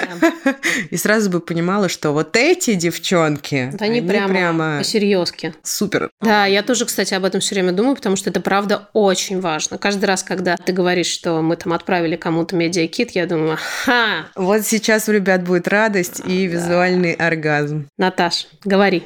и 0.90 0.96
сразу 0.96 1.30
бы 1.30 1.40
понимала, 1.40 1.88
что 1.88 2.12
вот 2.12 2.36
эти 2.36 2.74
девчонки, 2.74 3.70
вот 3.72 3.82
они, 3.82 3.98
они 3.98 4.08
прямо, 4.08 4.28
прямо 4.28 4.78
по-серьезки. 4.78 5.54
Супер. 5.62 6.10
Да, 6.20 6.46
я 6.46 6.62
тоже, 6.62 6.86
кстати, 6.86 7.14
об 7.14 7.24
этом 7.24 7.40
все 7.40 7.54
время 7.54 7.72
думаю, 7.72 7.96
потому 7.96 8.16
что 8.16 8.30
это 8.30 8.40
правда 8.40 8.88
очень 8.92 9.40
важно. 9.40 9.78
Каждый 9.78 10.06
раз, 10.06 10.22
когда 10.22 10.56
ты 10.56 10.72
говоришь, 10.72 11.06
что 11.06 11.42
мы 11.42 11.56
там 11.56 11.72
отправили 11.72 12.16
кому-то 12.16 12.56
медиакит, 12.56 13.12
я 13.12 13.26
думаю, 13.26 13.58
ха! 13.84 14.26
Вот 14.36 14.62
сейчас 14.62 15.08
у 15.08 15.12
ребят 15.12 15.42
будет 15.44 15.68
радость 15.68 16.20
и 16.26 16.48
да. 16.48 16.54
визуальный 16.54 17.12
оргазм. 17.12 17.88
Наташ, 17.98 18.46
говори. 18.64 19.04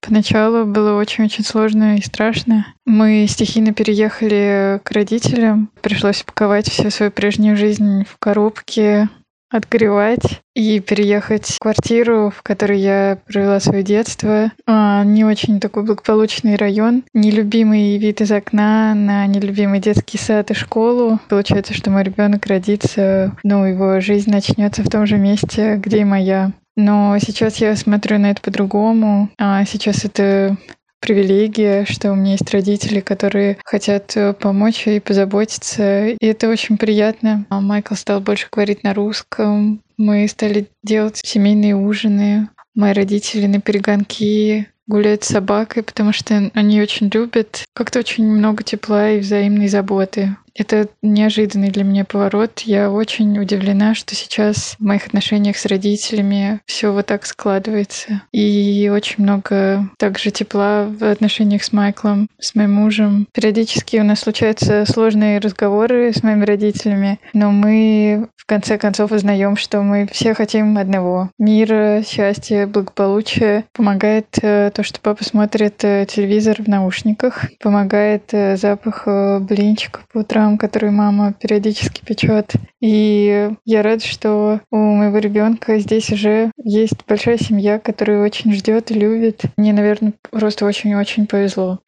Поначалу 0.00 0.66
было 0.66 0.98
очень-очень 0.98 1.44
сложно 1.44 1.96
и 1.96 2.02
страшно. 2.02 2.66
Мы 2.84 3.26
стихийно 3.28 3.72
переехали 3.72 4.80
к 4.84 4.90
родителям. 4.90 5.70
Пришлось 5.80 6.22
упаковать 6.22 6.70
всю 6.70 6.90
свою 6.90 7.10
прежнюю 7.10 7.56
жизнь 7.56 8.04
в 8.04 8.18
коробки, 8.18 9.08
отгревать 9.50 10.42
и 10.54 10.80
переехать 10.80 11.46
в 11.46 11.58
квартиру, 11.58 12.32
в 12.36 12.42
которой 12.42 12.80
я 12.80 13.18
провела 13.26 13.60
свое 13.60 13.82
детство. 13.82 14.52
А, 14.66 15.04
не 15.04 15.24
очень 15.24 15.60
такой 15.60 15.84
благополучный 15.84 16.56
район. 16.56 17.04
Нелюбимый 17.12 17.96
вид 17.98 18.20
из 18.20 18.32
окна 18.32 18.94
на 18.94 19.26
нелюбимый 19.26 19.80
детский 19.80 20.18
сад 20.18 20.50
и 20.50 20.54
школу. 20.54 21.20
Получается, 21.28 21.74
что 21.74 21.90
мой 21.90 22.02
ребенок 22.02 22.46
родится, 22.46 23.36
ну, 23.42 23.64
его 23.64 24.00
жизнь 24.00 24.30
начнется 24.30 24.82
в 24.82 24.90
том 24.90 25.06
же 25.06 25.18
месте, 25.18 25.76
где 25.76 26.00
и 26.00 26.04
моя. 26.04 26.52
Но 26.76 27.16
сейчас 27.20 27.58
я 27.58 27.76
смотрю 27.76 28.18
на 28.18 28.32
это 28.32 28.40
по-другому. 28.40 29.30
А 29.38 29.64
сейчас 29.64 30.04
это 30.04 30.56
привилегия, 31.04 31.84
что 31.84 32.12
у 32.12 32.14
меня 32.14 32.32
есть 32.32 32.50
родители, 32.50 33.00
которые 33.00 33.58
хотят 33.62 34.16
э, 34.16 34.32
помочь 34.32 34.86
и 34.86 35.00
позаботиться. 35.00 36.08
И 36.08 36.26
это 36.26 36.48
очень 36.48 36.78
приятно. 36.78 37.44
А 37.50 37.60
Майкл 37.60 37.94
стал 37.94 38.22
больше 38.22 38.48
говорить 38.50 38.82
на 38.84 38.94
русском. 38.94 39.82
Мы 39.98 40.26
стали 40.28 40.66
делать 40.82 41.20
семейные 41.22 41.76
ужины. 41.76 42.48
Мои 42.74 42.94
родители 42.94 43.46
на 43.46 43.60
перегонки 43.60 44.66
гуляют 44.86 45.24
с 45.24 45.28
собакой, 45.28 45.82
потому 45.82 46.14
что 46.14 46.50
они 46.54 46.80
очень 46.80 47.10
любят. 47.12 47.64
Как-то 47.74 47.98
очень 47.98 48.24
много 48.26 48.62
тепла 48.62 49.10
и 49.10 49.20
взаимной 49.20 49.68
заботы. 49.68 50.36
Это 50.56 50.88
неожиданный 51.02 51.70
для 51.70 51.84
меня 51.84 52.04
поворот. 52.04 52.60
Я 52.60 52.90
очень 52.90 53.38
удивлена, 53.38 53.94
что 53.94 54.14
сейчас 54.14 54.76
в 54.78 54.84
моих 54.84 55.06
отношениях 55.08 55.56
с 55.56 55.66
родителями 55.66 56.60
все 56.66 56.92
вот 56.92 57.06
так 57.06 57.26
складывается. 57.26 58.22
И 58.32 58.90
очень 58.92 59.24
много 59.24 59.88
также 59.98 60.30
тепла 60.30 60.84
в 60.84 61.02
отношениях 61.02 61.64
с 61.64 61.72
Майклом, 61.72 62.28
с 62.38 62.54
моим 62.54 62.74
мужем. 62.74 63.26
Периодически 63.32 63.96
у 63.96 64.04
нас 64.04 64.20
случаются 64.20 64.84
сложные 64.86 65.40
разговоры 65.40 66.12
с 66.12 66.22
моими 66.22 66.44
родителями, 66.44 67.18
но 67.32 67.50
мы 67.50 68.28
в 68.36 68.46
конце 68.46 68.76
концов 68.76 69.10
узнаем, 69.10 69.56
что 69.56 69.80
мы 69.80 70.06
все 70.12 70.34
хотим 70.34 70.76
одного. 70.76 71.30
Мира, 71.38 72.02
счастья, 72.06 72.66
благополучия. 72.66 73.64
Помогает 73.72 74.26
э, 74.42 74.70
то, 74.72 74.82
что 74.82 75.00
папа 75.00 75.24
смотрит 75.24 75.82
э, 75.82 76.06
телевизор 76.06 76.62
в 76.62 76.68
наушниках. 76.68 77.46
Помогает 77.60 78.24
э, 78.32 78.56
запах 78.56 79.08
блинчиков 79.40 80.06
по 80.12 80.18
утрам 80.18 80.43
блюдам, 80.44 80.58
которые 80.58 80.90
мама 80.90 81.32
периодически 81.32 82.04
печет. 82.04 82.52
И 82.80 83.50
я 83.64 83.82
рада, 83.82 84.04
что 84.04 84.60
у 84.70 84.76
моего 84.76 85.18
ребенка 85.18 85.78
здесь 85.78 86.10
уже 86.10 86.50
есть 86.62 87.04
большая 87.06 87.38
семья, 87.38 87.78
которая 87.78 88.22
очень 88.22 88.52
ждет 88.52 88.90
и 88.90 88.94
любит. 88.94 89.42
Мне, 89.56 89.72
наверное, 89.72 90.14
просто 90.30 90.66
очень-очень 90.66 91.26
повезло. 91.26 91.80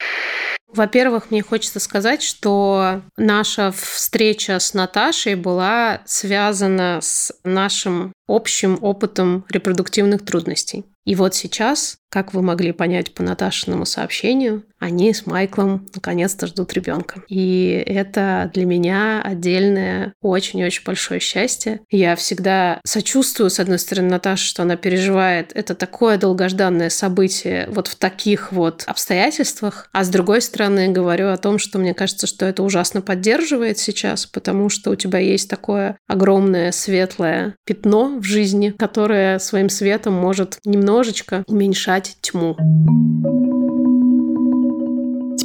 Во-первых, 0.72 1.30
мне 1.30 1.42
хочется 1.42 1.80
сказать, 1.80 2.22
что 2.22 3.00
наша 3.16 3.72
встреча 3.72 4.58
с 4.58 4.74
Наташей 4.74 5.34
была 5.34 6.00
связана 6.04 6.98
с 7.00 7.32
нашим 7.44 8.12
общим 8.26 8.78
опытом 8.80 9.44
репродуктивных 9.48 10.24
трудностей. 10.24 10.84
И 11.06 11.14
вот 11.14 11.36
сейчас, 11.36 11.98
как 12.10 12.34
вы 12.34 12.42
могли 12.42 12.72
понять 12.72 13.14
по 13.14 13.22
Наташиному 13.22 13.86
сообщению, 13.86 14.64
они 14.78 15.14
с 15.14 15.24
Майклом 15.24 15.86
наконец-то 15.94 16.48
ждут 16.48 16.72
ребенка. 16.74 17.22
И 17.28 17.82
это 17.86 18.50
для 18.52 18.66
меня 18.66 19.22
отдельное 19.22 20.12
очень-очень 20.20 20.82
большое 20.84 21.20
счастье. 21.20 21.80
Я 21.90 22.16
всегда 22.16 22.80
сочувствую, 22.84 23.50
с 23.50 23.60
одной 23.60 23.78
стороны, 23.78 24.10
Наташе, 24.10 24.46
что 24.46 24.62
она 24.62 24.76
переживает 24.76 25.52
это 25.54 25.76
такое 25.76 26.18
долгожданное 26.18 26.90
событие 26.90 27.68
вот 27.70 27.86
в 27.86 27.94
таких 27.94 28.50
вот 28.50 28.82
обстоятельствах, 28.86 29.88
а 29.92 30.02
с 30.02 30.08
другой 30.08 30.42
стороны, 30.42 30.88
говорю 30.88 31.28
о 31.28 31.36
том, 31.36 31.58
что 31.58 31.78
мне 31.78 31.94
кажется, 31.94 32.26
что 32.26 32.46
это 32.46 32.64
ужасно 32.64 33.00
поддерживает 33.00 33.78
сейчас, 33.78 34.26
потому 34.26 34.68
что 34.68 34.90
у 34.90 34.96
тебя 34.96 35.20
есть 35.20 35.48
такое 35.48 35.96
огромное 36.08 36.72
светлое 36.72 37.54
пятно 37.64 38.15
в 38.18 38.24
жизни, 38.24 38.70
которое 38.70 39.38
своим 39.38 39.68
светом 39.68 40.14
может 40.14 40.58
немножечко 40.64 41.44
уменьшать 41.46 42.16
тьму. 42.20 42.56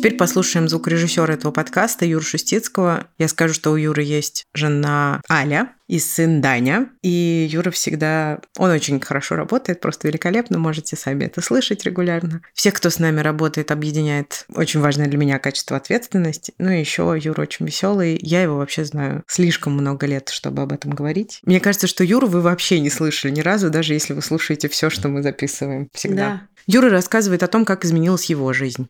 Теперь 0.01 0.17
послушаем 0.17 0.67
звукорежиссера 0.67 1.31
этого 1.31 1.51
подкаста 1.51 2.05
Юру 2.05 2.23
Шустицкого. 2.23 3.05
Я 3.19 3.27
скажу, 3.27 3.53
что 3.53 3.69
у 3.69 3.75
Юры 3.75 4.01
есть 4.01 4.47
жена 4.51 5.21
Аля, 5.29 5.75
и 5.91 5.99
сын 5.99 6.39
Даня. 6.39 6.87
И 7.01 7.49
Юра 7.51 7.69
всегда... 7.69 8.39
Он 8.57 8.71
очень 8.71 9.01
хорошо 9.01 9.35
работает, 9.35 9.81
просто 9.81 10.07
великолепно. 10.07 10.57
Можете 10.57 10.95
сами 10.95 11.25
это 11.25 11.41
слышать 11.41 11.83
регулярно. 11.83 12.41
Всех, 12.53 12.75
кто 12.75 12.89
с 12.89 12.97
нами 12.97 13.19
работает, 13.19 13.71
объединяет 13.71 14.45
очень 14.55 14.79
важное 14.79 15.07
для 15.07 15.17
меня 15.17 15.37
качество 15.37 15.75
ответственности. 15.75 16.53
Ну 16.59 16.69
и 16.69 16.79
еще 16.79 17.13
Юра 17.21 17.41
очень 17.41 17.65
веселый. 17.65 18.17
Я 18.21 18.41
его 18.41 18.55
вообще 18.55 18.85
знаю 18.85 19.23
слишком 19.27 19.73
много 19.73 20.07
лет, 20.07 20.29
чтобы 20.29 20.61
об 20.61 20.71
этом 20.71 20.91
говорить. 20.91 21.41
Мне 21.43 21.59
кажется, 21.59 21.87
что 21.87 22.05
Юру 22.05 22.27
вы 22.27 22.39
вообще 22.39 22.79
не 22.79 22.89
слышали 22.89 23.33
ни 23.33 23.41
разу, 23.41 23.69
даже 23.69 23.93
если 23.93 24.13
вы 24.13 24.21
слушаете 24.21 24.69
все, 24.69 24.89
что 24.89 25.09
мы 25.09 25.21
записываем 25.21 25.89
всегда. 25.93 26.15
Да. 26.15 26.47
Юра 26.67 26.89
рассказывает 26.89 27.43
о 27.43 27.47
том, 27.47 27.65
как 27.65 27.85
изменилась 27.85 28.25
его 28.25 28.51
жизнь. 28.53 28.87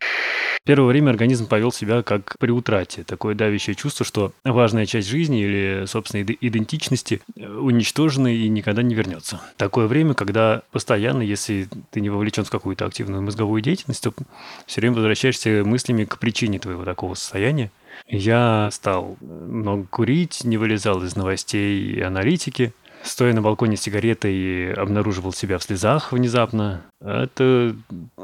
Первое 0.64 0.88
время 0.88 1.10
организм 1.10 1.48
повел 1.48 1.72
себя 1.72 2.02
как 2.02 2.36
при 2.38 2.52
утрате. 2.52 3.02
Такое 3.02 3.34
давящее 3.34 3.74
чувство, 3.74 4.06
что 4.06 4.32
важная 4.44 4.86
часть 4.86 5.08
жизни 5.08 5.42
или, 5.42 5.84
собственно, 5.86 6.22
идентичности 6.22 7.20
э, 7.36 7.48
уничтожена 7.48 8.32
и 8.32 8.48
никогда 8.48 8.82
не 8.82 8.94
вернется. 8.94 9.40
Такое 9.56 9.88
время, 9.88 10.14
когда 10.14 10.62
постоянно, 10.70 11.22
если 11.22 11.68
ты 11.90 12.00
не 12.00 12.10
вовлечен 12.10 12.44
в 12.44 12.50
какую-то 12.50 12.86
активную 12.86 13.22
мозговую 13.22 13.60
деятельность, 13.60 14.04
то 14.04 14.14
все 14.66 14.80
время 14.80 14.94
возвращаешься 14.94 15.64
мыслями 15.64 16.04
к 16.04 16.18
причине 16.18 16.60
твоего 16.60 16.84
такого 16.84 17.14
состояния. 17.14 17.72
Я 18.06 18.68
стал 18.72 19.16
много 19.20 19.86
курить, 19.86 20.44
не 20.44 20.58
вылезал 20.58 21.02
из 21.02 21.16
новостей 21.16 21.94
и 21.94 22.00
аналитики, 22.00 22.72
стоя 23.02 23.32
на 23.32 23.42
балконе 23.42 23.76
с 23.76 23.82
сигаретой, 23.82 24.72
обнаруживал 24.74 25.32
себя 25.32 25.58
в 25.58 25.62
слезах 25.62 26.12
внезапно. 26.12 26.82
Это 27.00 27.74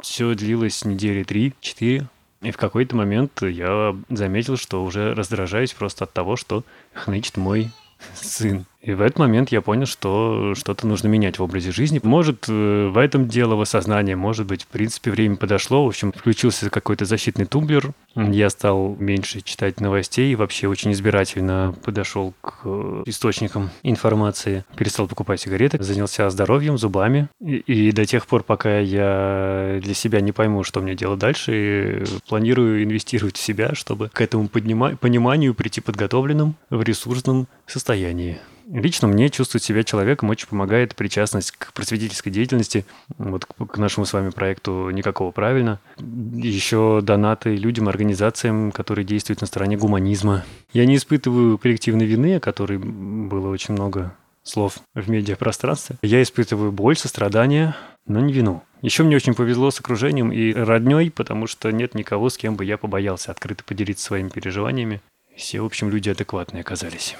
все 0.03 0.35
длилось 0.35 0.85
недели 0.85 1.23
три-четыре. 1.23 2.07
И 2.41 2.53
в 2.53 2.57
какой-то 2.57 2.95
момент 2.95 3.43
я 3.43 3.97
заметил, 4.09 4.57
что 4.57 4.85
уже 4.85 5.13
раздражаюсь 5.15 5.73
просто 5.73 6.05
от 6.05 6.13
того, 6.13 6.37
что 6.37 6.63
хнычет 6.95 7.37
мой 7.37 7.71
сын. 8.15 8.65
И 8.81 8.93
в 8.93 9.01
этот 9.01 9.19
момент 9.19 9.51
я 9.51 9.61
понял, 9.61 9.87
что 9.87 10.55
что-то 10.55 10.87
нужно 10.87 11.09
менять 11.09 11.39
в 11.39 11.43
образе 11.43 11.73
жизни. 11.73 12.01
Может, 12.03 12.47
э, 12.49 12.89
в 12.89 12.97
этом 12.97 13.27
дело 13.27 13.57
в 13.57 13.61
осознании, 13.61 14.15
может 14.15 14.47
быть, 14.47 14.63
в 14.63 14.67
принципе, 14.69 15.11
время 15.11 15.37
подошло. 15.37 15.85
В 15.85 15.89
общем, 15.89 16.13
включился 16.13 16.71
какой-то 16.71 17.05
защитный 17.05 17.45
тумблер. 17.45 17.93
Я 18.15 18.51
стал 18.51 18.97
меньше 18.99 19.41
читать 19.41 19.81
новостей 19.81 20.33
и 20.33 20.37
вообще 20.37 20.69
очень 20.69 20.93
избирательно 20.93 21.75
подошел 21.85 22.35
к 22.41 22.61
э, 22.65 23.03
источникам 23.07 23.71
информации. 23.83 24.65
Перестал 24.77 25.09
покупать 25.09 25.41
сигареты, 25.41 25.83
занялся 25.83 26.31
здоровьем, 26.31 26.79
зубами. 26.79 27.29
И, 27.41 27.57
и 27.57 27.91
до 27.91 28.07
тех 28.07 28.29
пор, 28.29 28.45
пока 28.45 28.79
я 28.79 29.81
для 29.83 29.95
себя 29.95 30.21
не 30.21 30.31
пойму, 30.31 30.63
что 30.63 30.81
мне 30.81 30.95
делать 30.95 31.19
дальше, 31.19 32.05
планирую 32.29 32.85
инвестировать 32.85 33.37
в 33.37 33.43
себя, 33.43 33.75
чтобы 33.75 34.09
к 34.09 34.21
этому 34.21 34.45
поднима- 34.45 34.97
пониманию 34.97 35.53
прийти 35.55 35.81
подготовленным 35.81 36.55
в 36.71 36.81
ресурсном 36.83 37.49
состоянии. 37.67 38.39
Лично 38.71 39.09
мне 39.09 39.31
чувствовать 39.31 39.65
себя 39.65 39.83
человеком 39.83 40.29
очень 40.29 40.47
помогает 40.47 40.95
причастность 40.95 41.53
к 41.53 41.73
просветительской 41.73 42.31
деятельности. 42.31 42.85
Вот 43.17 43.47
к 43.47 43.79
нашему 43.79 44.05
с 44.05 44.13
вами 44.13 44.29
проекту 44.29 44.91
«Никакого 44.91 45.31
правильно». 45.31 45.81
Еще 45.99 47.01
донаты 47.03 47.57
людям, 47.57 47.89
организациям, 47.89 48.71
которые 48.73 49.07
действуют 49.07 49.41
на 49.41 49.47
стороне 49.47 49.79
гуманизма. 49.79 50.45
Я 50.73 50.85
не 50.85 50.97
испытываю 50.97 51.57
коллективной 51.57 52.05
вины, 52.05 52.37
о 52.37 52.41
которой 52.41 52.79
было 52.79 53.49
очень 53.49 53.73
много 53.73 54.15
слов 54.43 54.81
в 54.95 55.09
медиапространстве. 55.09 55.97
Я 56.03 56.23
испытываю 56.23 56.71
боль, 56.71 56.97
сострадание, 56.97 57.75
но 58.07 58.21
не 58.21 58.35
вину. 58.35 58.63
Еще 58.83 59.03
мне 59.03 59.17
очень 59.17 59.35
повезло 59.35 59.71
с 59.71 59.81
окружением 59.81 60.31
и 60.31 60.53
родней, 60.53 61.11
потому 61.11 61.47
что 61.47 61.71
нет 61.73 61.95
никого, 61.95 62.29
с 62.29 62.37
кем 62.37 62.55
бы 62.55 62.67
я 62.67 62.77
побоялся 62.77 63.31
открыто 63.31 63.65
поделиться 63.65 64.05
своими 64.05 64.29
переживаниями. 64.29 65.01
Все, 65.37 65.63
в 65.63 65.65
общем, 65.65 65.89
люди 65.89 66.11
адекватные 66.11 66.61
оказались 66.61 67.17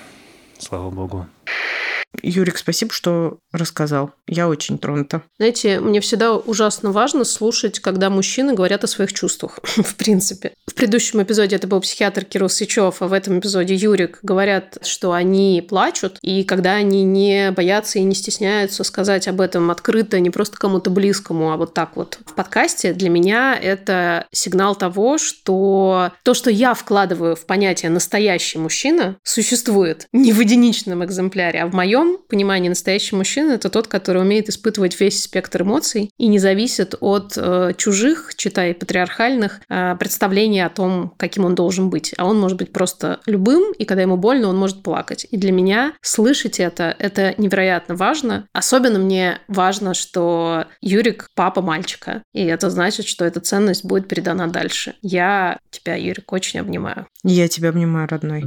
слава 0.59 0.91
богу. 0.91 1.27
Юрик, 2.23 2.59
спасибо, 2.59 2.93
что 2.93 3.39
рассказал. 3.53 4.13
Я 4.27 4.49
очень 4.49 4.79
тронута. 4.79 5.23
Знаете, 5.39 5.81
мне 5.81 6.01
всегда 6.01 6.35
ужасно 6.35 6.91
важно 6.91 7.25
слушать, 7.25 7.81
когда 7.81 8.11
мужчины 8.11 8.55
говорят 8.55 8.85
о 8.85 8.87
своих 8.87 9.13
чувствах, 9.13 9.59
в 9.63 9.95
принципе. 9.95 10.53
В 10.67 10.75
предыдущем 10.75 11.23
эпизоде 11.23 11.57
это 11.57 11.67
был 11.67 11.81
психиатр 11.81 12.25
Кирилл 12.25 12.49
Сычев, 12.49 13.03
а 13.03 13.09
в 13.09 13.13
этом 13.13 13.39
эпизоде 13.39 13.75
Юрик 13.75 14.21
говорят, 14.23 14.79
что 14.83 15.13
они 15.13 15.65
плачут, 15.67 16.19
и 16.23 16.45
когда 16.45 16.73
они 16.73 17.05
не 17.05 17.51
боятся 17.53 17.99
и 17.99 18.03
не 18.03 18.15
стесняются 18.15 18.85
сказать 18.85 19.29
об 19.29 19.41
этом 19.41 19.71
открыто, 19.71 20.19
не 20.19 20.31
просто 20.31 20.57
кому-то 20.57 20.91
близкому, 20.91 21.53
а 21.53 21.57
вот 21.57 21.75
так 21.75 21.97
вот 21.97 22.19
в 22.27 22.35
подкасте, 22.35 22.93
для 22.93 23.11
меня 23.11 23.59
это 23.61 24.27
сигнал 24.33 24.75
того, 24.75 25.19
что 25.19 26.13
то, 26.25 26.35
что 26.35 26.51
я 26.51 26.75
вкладываю 26.75 27.37
в 27.37 27.47
понятие 27.47 27.91
«настоящий 27.91 28.59
мужчина», 28.59 29.17
существует 29.23 30.07
не 30.13 30.33
в 30.33 30.41
единичном 30.41 31.05
экземпляре, 31.05 31.63
а 31.63 31.67
в 31.67 31.75
моем 31.75 31.98
моем 31.99 32.19
понимании 32.29 32.69
настоящий 32.69 33.17
мужчина 33.17 33.53
это 33.53 33.71
тот, 33.71 33.89
который 33.89 34.23
умеет 34.23 34.49
испытывать 34.49 34.99
весь 35.01 35.23
спектр 35.23 35.63
эмоций 35.63 36.11
и 36.19 36.27
не 36.27 36.39
зависит 36.39 36.95
от 37.01 37.35
э, 37.37 37.73
чужих, 37.77 38.35
читай 38.37 38.75
патриархальных, 38.75 39.61
э, 39.69 39.97
представлений 39.99 40.61
о 40.61 40.71
том, 40.71 41.15
каким 41.17 41.45
он 41.45 41.55
должен 41.55 41.91
быть. 41.91 42.15
А 42.17 42.27
он 42.27 42.39
может 42.39 42.59
быть 42.59 42.73
просто 42.73 43.21
любым, 43.27 43.73
и 43.73 43.85
когда 43.85 44.03
ему 44.03 44.17
больно, 44.17 44.49
он 44.49 44.57
может 44.57 44.83
плакать. 44.83 45.27
И 45.31 45.37
для 45.37 45.53
меня 45.53 45.93
слышать 46.03 46.61
это, 46.61 46.95
это 46.99 47.35
невероятно 47.39 47.95
важно. 47.95 48.47
Особенно 48.53 48.99
мне 48.99 49.41
важно, 49.49 49.95
что 49.95 50.67
Юрик 50.81 51.29
папа 51.35 51.63
мальчика. 51.63 52.23
И 52.33 52.45
это 52.45 52.71
значит, 52.71 53.07
что 53.07 53.25
эта 53.25 53.41
ценность 53.41 53.85
будет 53.85 54.09
передана 54.09 54.47
дальше. 54.47 54.95
Я 55.03 55.59
тебя, 55.71 55.95
Юрик, 55.95 56.33
очень 56.33 56.61
обнимаю. 56.61 57.07
Я 57.25 57.49
тебя 57.49 57.71
обнимаю, 57.71 58.09
родной. 58.09 58.45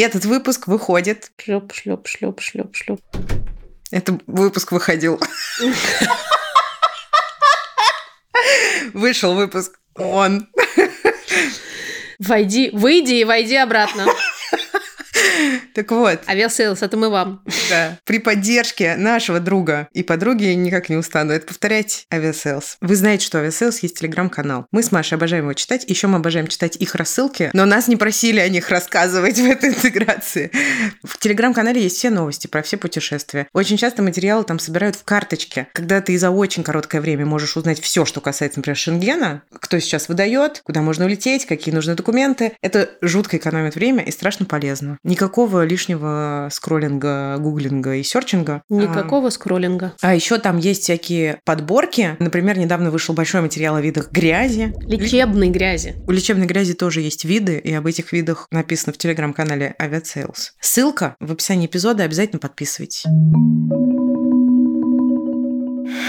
Этот 0.00 0.24
выпуск 0.24 0.66
выходит. 0.66 1.30
Шлеп, 1.36 1.74
шлеп, 1.74 2.08
шлеп, 2.08 2.40
шлеп, 2.40 2.74
шлеп. 2.74 3.00
Это 3.90 4.18
выпуск 4.26 4.72
выходил. 4.72 5.20
Вышел 8.94 9.34
выпуск. 9.34 9.78
Он. 9.96 10.48
Войди, 12.18 12.70
выйди 12.72 13.14
и 13.14 13.24
войди 13.24 13.56
обратно. 13.56 14.06
Так 15.74 15.90
вот. 15.90 16.20
Авиасейлс, 16.26 16.82
это 16.82 16.96
мы 16.96 17.10
вам. 17.10 17.44
Да. 17.70 17.98
При 18.04 18.18
поддержке 18.18 18.96
нашего 18.96 19.40
друга 19.40 19.88
и 19.92 20.02
подруги 20.02 20.44
никак 20.46 20.88
не 20.88 20.96
устану 20.96 21.32
это 21.32 21.46
повторять 21.46 22.06
Авиасейлс. 22.12 22.76
Вы 22.80 22.96
знаете, 22.96 23.24
что 23.24 23.38
Авиасейлс 23.38 23.78
есть 23.80 23.98
телеграм-канал. 23.98 24.66
Мы 24.72 24.82
с 24.82 24.92
Машей 24.92 25.16
обожаем 25.16 25.44
его 25.44 25.54
читать. 25.54 25.84
Еще 25.88 26.08
мы 26.08 26.16
обожаем 26.16 26.48
читать 26.48 26.76
их 26.76 26.94
рассылки, 26.94 27.50
но 27.52 27.64
нас 27.64 27.88
не 27.88 27.96
просили 27.96 28.40
о 28.40 28.48
них 28.48 28.68
рассказывать 28.68 29.38
в 29.38 29.44
этой 29.44 29.70
интеграции. 29.70 30.50
В 31.04 31.18
телеграм-канале 31.18 31.82
есть 31.82 31.96
все 31.96 32.10
новости 32.10 32.46
про 32.46 32.62
все 32.62 32.76
путешествия. 32.76 33.46
Очень 33.52 33.76
часто 33.76 34.02
материалы 34.02 34.44
там 34.44 34.58
собирают 34.58 34.96
в 34.96 35.04
карточке. 35.04 35.68
Когда 35.72 36.00
ты 36.00 36.18
за 36.18 36.30
очень 36.30 36.62
короткое 36.62 37.00
время 37.00 37.24
можешь 37.24 37.56
узнать 37.56 37.80
все, 37.80 38.04
что 38.04 38.20
касается, 38.20 38.58
например, 38.58 38.76
Шенгена, 38.76 39.42
кто 39.52 39.78
сейчас 39.78 40.08
выдает, 40.08 40.60
куда 40.64 40.82
можно 40.82 41.04
улететь, 41.04 41.46
какие 41.46 41.74
нужны 41.74 41.94
документы. 41.94 42.52
Это 42.62 42.90
жутко 43.00 43.36
экономит 43.36 43.74
время 43.74 44.02
и 44.04 44.10
страшно 44.10 44.46
полезно. 44.46 44.98
Никакого 45.04 45.64
лишнего 45.64 46.48
скроллинга, 46.50 47.36
гуглинга 47.60 47.96
и 47.96 48.02
серчинга. 48.02 48.62
Никакого 48.68 49.28
а, 49.28 49.30
скроллинга. 49.30 49.94
А 50.00 50.14
еще 50.14 50.38
там 50.38 50.58
есть 50.58 50.82
всякие 50.82 51.40
подборки. 51.44 52.16
Например, 52.18 52.58
недавно 52.58 52.90
вышел 52.90 53.14
большой 53.14 53.42
материал 53.42 53.76
о 53.76 53.80
видах 53.80 54.10
грязи. 54.10 54.72
Лечебной 54.80 55.50
грязи. 55.50 55.96
У 56.06 56.10
лечебной 56.10 56.46
грязи 56.46 56.74
тоже 56.74 57.00
есть 57.00 57.24
виды, 57.24 57.58
и 57.58 57.72
об 57.72 57.86
этих 57.86 58.12
видах 58.12 58.46
написано 58.50 58.92
в 58.92 58.98
телеграм-канале 58.98 59.74
Aviasales. 59.80 60.50
Ссылка 60.60 61.16
в 61.20 61.32
описании 61.32 61.66
эпизода, 61.66 62.04
обязательно 62.04 62.38
подписывайтесь. 62.38 63.04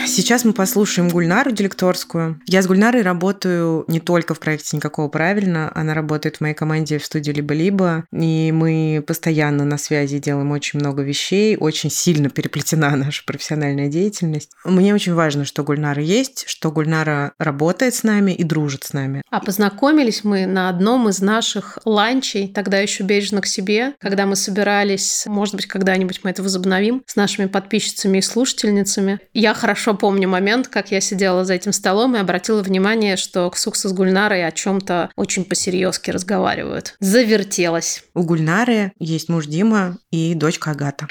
Сейчас 0.06 0.46
мы 0.46 0.54
послушаем 0.54 1.10
Гульнару 1.10 1.52
Делекторскую. 1.52 2.40
Я 2.46 2.62
с 2.62 2.68
Гульнарой 2.68 3.02
работаю 3.02 3.86
не 3.88 4.00
только 4.00 4.34
в 4.34 4.40
проекте 4.40 4.78
«Никакого 4.78 5.08
правильно», 5.10 5.72
она 5.76 5.94
работает 5.94 6.38
в 6.38 6.42
моей 6.42 6.54
команде 6.54 6.98
в 6.98 7.06
студии 7.06 7.32
«Либо-либо», 7.32 8.06
и 8.12 8.52
мы 8.52 9.04
постоянно 9.06 9.66
на 9.66 9.78
связи 9.78 10.20
делаем 10.20 10.52
очень 10.52 10.80
много 10.80 11.02
вещей, 11.02 11.58
очень 11.58 11.90
сильно 11.90 12.30
переплетена 12.30 12.90
наша 12.96 13.24
профессиональная 13.26 13.90
деятельность. 13.90 14.52
Мне 14.64 14.94
очень 14.94 15.14
важно, 15.14 15.46
что 15.46 15.64
Гульнара 15.64 16.02
есть, 16.02 16.46
что 16.48 16.72
Гульнара 16.72 17.34
работает 17.38 17.96
с 17.96 18.04
нами 18.04 18.32
и 18.32 18.44
дружит 18.44 18.84
с 18.84 18.94
нами. 18.94 19.22
А 19.30 19.40
познакомились 19.40 20.24
мы 20.24 20.46
на 20.46 20.70
одном 20.70 21.10
из 21.10 21.22
наших 21.22 21.80
ланчей, 21.86 22.48
тогда 22.48 22.80
еще 22.80 23.04
бережно 23.04 23.42
к 23.42 23.48
себе, 23.48 23.94
когда 24.00 24.26
мы 24.26 24.36
собирались, 24.36 25.26
может 25.28 25.56
быть, 25.56 25.66
когда-нибудь 25.66 26.22
мы 26.24 26.30
это 26.32 26.44
возобновим, 26.44 27.04
с 27.06 27.16
нашими 27.16 27.48
подписчицами 27.48 28.20
и 28.20 28.22
слушательницами. 28.22 29.20
Я 29.34 29.54
хорошо 29.54 29.71
хорошо 29.72 29.94
помню 29.94 30.28
момент, 30.28 30.68
как 30.68 30.92
я 30.92 31.00
сидела 31.00 31.46
за 31.46 31.54
этим 31.54 31.72
столом 31.72 32.18
и 32.18 32.20
обратила 32.20 32.62
внимание, 32.62 33.16
что 33.16 33.50
Ксукса 33.50 33.88
с 33.88 33.94
Гульнарой 33.94 34.46
о 34.46 34.52
чем-то 34.52 35.12
очень 35.16 35.46
посерьезки 35.46 36.12
разговаривают. 36.12 36.98
Завертелась. 37.00 38.04
У 38.14 38.24
Гульнары 38.24 38.92
есть 39.00 39.30
муж 39.30 39.46
Дима 39.46 39.98
и 40.12 40.34
дочка 40.36 40.72
Агата. 40.72 41.08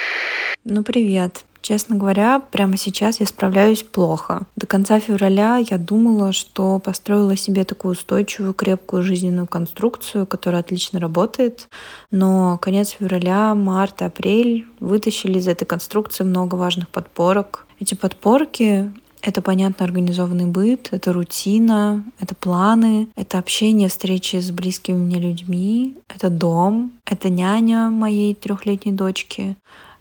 Ну, 0.64 0.82
привет. 0.82 1.42
Честно 1.62 1.96
говоря, 1.96 2.40
прямо 2.40 2.76
сейчас 2.76 3.20
я 3.20 3.26
справляюсь 3.26 3.82
плохо. 3.82 4.42
До 4.56 4.66
конца 4.66 5.00
февраля 5.00 5.56
я 5.56 5.78
думала, 5.78 6.32
что 6.34 6.78
построила 6.78 7.36
себе 7.36 7.64
такую 7.64 7.92
устойчивую, 7.92 8.52
крепкую 8.52 9.02
жизненную 9.02 9.46
конструкцию, 9.46 10.26
которая 10.26 10.60
отлично 10.60 11.00
работает. 11.00 11.68
Но 12.10 12.58
конец 12.58 12.90
февраля, 12.90 13.54
март, 13.54 14.02
апрель 14.02 14.66
вытащили 14.80 15.38
из 15.38 15.48
этой 15.48 15.64
конструкции 15.64 16.24
много 16.24 16.56
важных 16.56 16.90
подпорок. 16.90 17.66
Эти 17.80 17.94
подпорки 17.94 18.92
это, 19.22 19.42
понятно, 19.42 19.84
организованный 19.84 20.46
быт, 20.46 20.88
это 20.92 21.12
рутина, 21.12 22.04
это 22.20 22.34
планы, 22.34 23.08
это 23.16 23.38
общение, 23.38 23.88
встречи 23.88 24.36
с 24.36 24.50
близкими 24.50 24.96
мне 24.96 25.18
людьми, 25.18 25.98
это 26.08 26.30
дом, 26.30 26.92
это 27.04 27.28
няня 27.28 27.90
моей 27.90 28.34
трехлетней 28.34 28.92
дочки, 28.92 29.56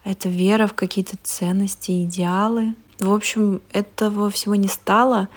это 0.06 0.30
вера 0.30 0.68
в 0.68 0.74
какие-то 0.74 1.18
ценности, 1.22 2.04
идеалы. 2.06 2.76
В 3.00 3.14
общем, 3.14 3.62
этого 3.74 4.30
всего 4.30 4.56
не 4.56 4.68
стало. 4.68 5.28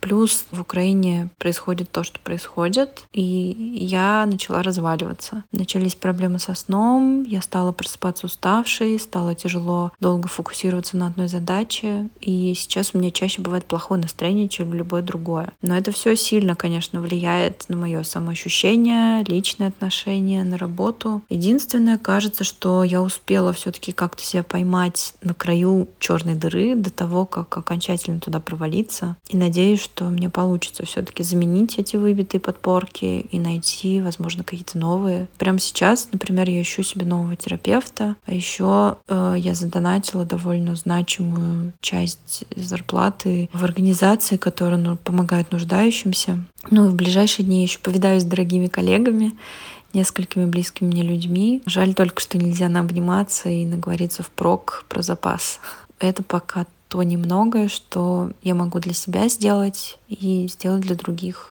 Плюс 0.00 0.46
в 0.50 0.60
Украине 0.60 1.28
происходит 1.38 1.90
то, 1.90 2.02
что 2.02 2.18
происходит, 2.20 3.02
и 3.12 3.22
я 3.22 4.24
начала 4.26 4.62
разваливаться. 4.62 5.44
Начались 5.52 5.94
проблемы 5.94 6.38
со 6.38 6.54
сном, 6.54 7.22
я 7.24 7.42
стала 7.42 7.72
просыпаться 7.72 8.26
уставшей, 8.26 8.98
стало 8.98 9.34
тяжело 9.34 9.92
долго 10.00 10.28
фокусироваться 10.28 10.96
на 10.96 11.08
одной 11.08 11.28
задаче, 11.28 12.08
и 12.20 12.54
сейчас 12.54 12.90
у 12.94 12.98
меня 12.98 13.10
чаще 13.10 13.42
бывает 13.42 13.66
плохое 13.66 14.00
настроение, 14.00 14.48
чем 14.48 14.72
любое 14.72 15.02
другое. 15.02 15.52
Но 15.60 15.76
это 15.76 15.92
все 15.92 16.16
сильно, 16.16 16.56
конечно, 16.56 17.00
влияет 17.00 17.66
на 17.68 17.76
мое 17.76 18.02
самоощущение, 18.02 19.22
личные 19.24 19.68
отношения, 19.68 20.44
на 20.44 20.56
работу. 20.56 21.22
Единственное, 21.28 21.98
кажется, 21.98 22.44
что 22.44 22.84
я 22.84 23.02
успела 23.02 23.52
все-таки 23.52 23.92
как-то 23.92 24.22
себя 24.22 24.42
поймать 24.42 25.14
на 25.22 25.34
краю 25.34 25.88
черной 25.98 26.34
дыры 26.34 26.74
до 26.74 26.90
того, 26.90 27.26
как 27.26 27.56
окончательно 27.56 28.20
туда 28.20 28.40
провалиться. 28.40 29.16
И 29.28 29.36
надеюсь, 29.36 29.89
что 29.92 30.04
мне 30.04 30.30
получится 30.30 30.86
все-таки 30.86 31.24
заменить 31.24 31.78
эти 31.78 31.96
выбитые 31.96 32.40
подпорки 32.40 33.26
и 33.30 33.38
найти, 33.40 34.00
возможно, 34.00 34.44
какие-то 34.44 34.78
новые. 34.78 35.28
Прямо 35.36 35.58
сейчас, 35.58 36.08
например, 36.12 36.48
я 36.48 36.62
ищу 36.62 36.82
себе 36.84 37.04
нового 37.04 37.34
терапевта, 37.34 38.16
а 38.24 38.32
еще 38.32 38.98
э, 39.08 39.34
я 39.36 39.54
задонатила 39.54 40.24
довольно 40.24 40.76
значимую 40.76 41.72
часть 41.80 42.44
зарплаты 42.54 43.50
в 43.52 43.64
организации, 43.64 44.36
которая 44.36 44.78
ну, 44.78 44.96
помогает 44.96 45.50
нуждающимся. 45.50 46.44
Ну 46.70 46.86
и 46.86 46.88
в 46.90 46.94
ближайшие 46.94 47.44
дни 47.44 47.62
еще 47.62 47.80
повидаюсь 47.80 48.22
с 48.22 48.26
дорогими 48.26 48.68
коллегами, 48.68 49.32
несколькими 49.92 50.44
близкими 50.44 50.88
мне 50.88 51.02
людьми. 51.02 51.62
Жаль 51.66 51.94
только, 51.94 52.20
что 52.20 52.38
нельзя 52.38 52.68
наобниматься 52.68 53.48
и 53.48 53.66
наговориться 53.66 54.22
впрок 54.22 54.84
про 54.88 55.02
запас. 55.02 55.58
Это 55.98 56.22
пока 56.22 56.66
то 56.90 57.02
немногое, 57.04 57.68
что 57.68 58.32
я 58.42 58.54
могу 58.54 58.80
для 58.80 58.92
себя 58.94 59.28
сделать 59.28 59.98
и 60.08 60.48
сделать 60.48 60.82
для 60.82 60.96
других. 60.96 61.50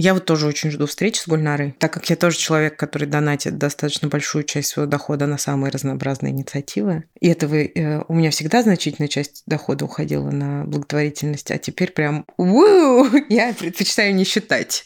Я 0.00 0.14
вот 0.14 0.26
тоже 0.26 0.46
очень 0.46 0.70
жду 0.70 0.86
встречи 0.86 1.18
с 1.18 1.26
Гульнарой, 1.26 1.74
так 1.76 1.92
как 1.92 2.08
я 2.08 2.14
тоже 2.14 2.36
человек, 2.36 2.76
который 2.76 3.08
донатит 3.08 3.58
достаточно 3.58 4.06
большую 4.06 4.44
часть 4.44 4.68
своего 4.68 4.88
дохода 4.88 5.26
на 5.26 5.38
самые 5.38 5.72
разнообразные 5.72 6.32
инициативы. 6.32 7.04
И 7.20 7.26
этого 7.26 7.56
э, 7.56 8.04
у 8.06 8.14
меня 8.14 8.30
всегда 8.30 8.62
значительная 8.62 9.08
часть 9.08 9.42
дохода 9.46 9.84
уходила 9.84 10.30
на 10.30 10.64
благотворительность, 10.66 11.50
а 11.50 11.58
теперь 11.58 11.90
прям 11.90 12.24
я 13.28 13.52
предпочитаю 13.54 14.14
не 14.14 14.22
считать. 14.22 14.84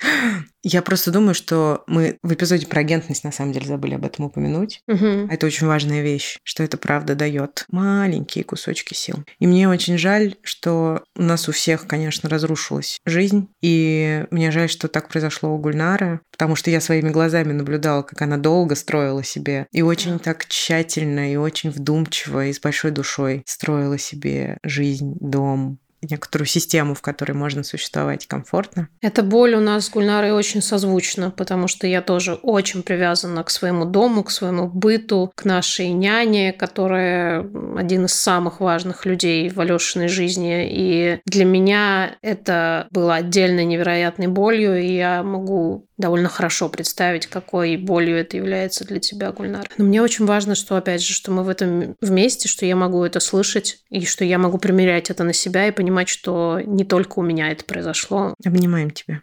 Я 0.63 0.83
просто 0.83 1.11
думаю, 1.11 1.35
что 1.35 1.83
мы 1.87 2.19
в 2.23 2.33
эпизоде 2.33 2.67
про 2.67 2.81
агентность 2.81 3.25
на 3.25 3.33
самом 3.33 3.53
деле 3.53 3.67
забыли 3.67 3.95
об 3.95 4.05
этом 4.05 4.27
упомянуть. 4.27 4.81
Угу. 4.89 5.29
Это 5.31 5.47
очень 5.47 5.67
важная 5.67 6.03
вещь, 6.03 6.39
что 6.45 6.63
это 6.63 6.77
правда 6.77 7.15
дает 7.15 7.65
маленькие 7.69 8.45
кусочки 8.45 8.95
сил. 8.95 9.25
И 9.39 9.47
мне 9.47 9.69
очень 9.69 9.99
жаль, 9.99 10.37
что 10.43 11.03
у 11.17 11.23
нас 11.23 11.49
у 11.49 11.53
всех, 11.53 11.87
конечно, 11.87 12.29
разрушилась 12.29 13.01
жизнь. 13.05 13.49
И 13.61 14.25
мне 14.31 14.51
жаль, 14.51 14.69
что 14.69 14.89
так 14.89 15.09
произошло 15.09 15.51
у 15.55 15.59
Гульнары, 15.59 16.21
потому 16.31 16.57
что 16.57 16.71
я 16.71 16.81
своими 16.81 17.11
глазами 17.11 17.53
наблюдала, 17.53 18.03
как 18.03 18.23
она 18.23 18.37
долго 18.37 18.75
строила 18.75 19.25
себе. 19.25 19.67
И 19.73 19.83
очень 19.83 20.19
так 20.19 20.47
тщательно, 20.47 21.33
и 21.33 21.37
очень 21.37 21.71
вдумчиво, 21.71 22.47
и 22.47 22.53
с 22.53 22.61
большой 22.61 22.93
душой 22.93 23.43
строила 23.47 23.99
себе 23.99 24.59
жизнь, 24.63 25.17
дом, 25.21 25.79
некоторую 26.03 26.47
систему, 26.47 26.95
в 26.95 27.01
которой 27.01 27.33
можно 27.33 27.63
существовать 27.63 28.27
комфортно. 28.27 28.89
Эта 29.01 29.23
боль 29.23 29.55
у 29.55 29.61
нас 29.61 29.87
с 29.87 29.91
Гульнарой 29.91 30.33
очень 30.33 30.63
созвучна, 30.63 31.31
потому 31.31 31.69
что 31.69 31.87
я 31.87 32.03
тоже 32.03 32.35
очень 32.35 32.83
привязана 32.83 33.45
к 33.45 33.51
своему 33.51 33.85
дому, 33.85 34.25
к 34.25 34.31
своему 34.31 34.69
быту, 34.69 35.33
к 35.35 35.45
нашей 35.45 35.91
няне, 35.91 36.53
которая 36.53 37.47
один 37.77 38.07
из 38.07 38.13
самых 38.13 38.61
важных 38.61 39.07
людей 39.07 39.49
в 39.49 39.61
Алешиной 39.61 40.09
жизни. 40.09 40.69
И 40.71 41.21
для 41.27 41.45
меня 41.45 42.17
это 42.23 42.87
было 42.91 43.17
отдельной 43.17 43.65
невероятной 43.65 44.27
болью, 44.29 44.81
и 44.81 44.95
я 44.95 45.23
могу 45.23 45.87
довольно 46.03 46.29
хорошо 46.29 46.69
представить, 46.69 47.27
какой 47.27 47.77
болью 47.77 48.17
это 48.17 48.37
является 48.37 48.85
для 48.85 48.99
тебя, 48.99 49.31
Гульнар. 49.31 49.69
Но 49.79 49.85
мне 49.85 50.03
очень 50.03 50.27
важно, 50.27 50.55
что, 50.55 50.77
опять 50.77 51.03
же, 51.03 51.15
что 51.15 51.31
мы 51.31 51.45
в 51.45 51.49
этом 51.49 51.97
вместе, 52.01 52.49
что 52.49 52.67
я 52.67 52.75
могу 52.75 53.05
это 53.05 53.21
слышать, 53.21 53.79
и 53.89 54.05
что 54.05 54.25
я 54.25 54.39
могу 54.39 54.59
примерять 54.59 55.11
это 55.11 55.23
на 55.23 55.33
себя 55.33 55.69
и 55.69 55.71
понимать, 55.71 55.92
что 56.09 56.61
не 56.65 56.85
только 56.85 57.19
у 57.19 57.23
меня 57.23 57.51
это 57.51 57.65
произошло. 57.65 58.35
Обнимаем 58.45 58.91
тебя. 58.91 59.23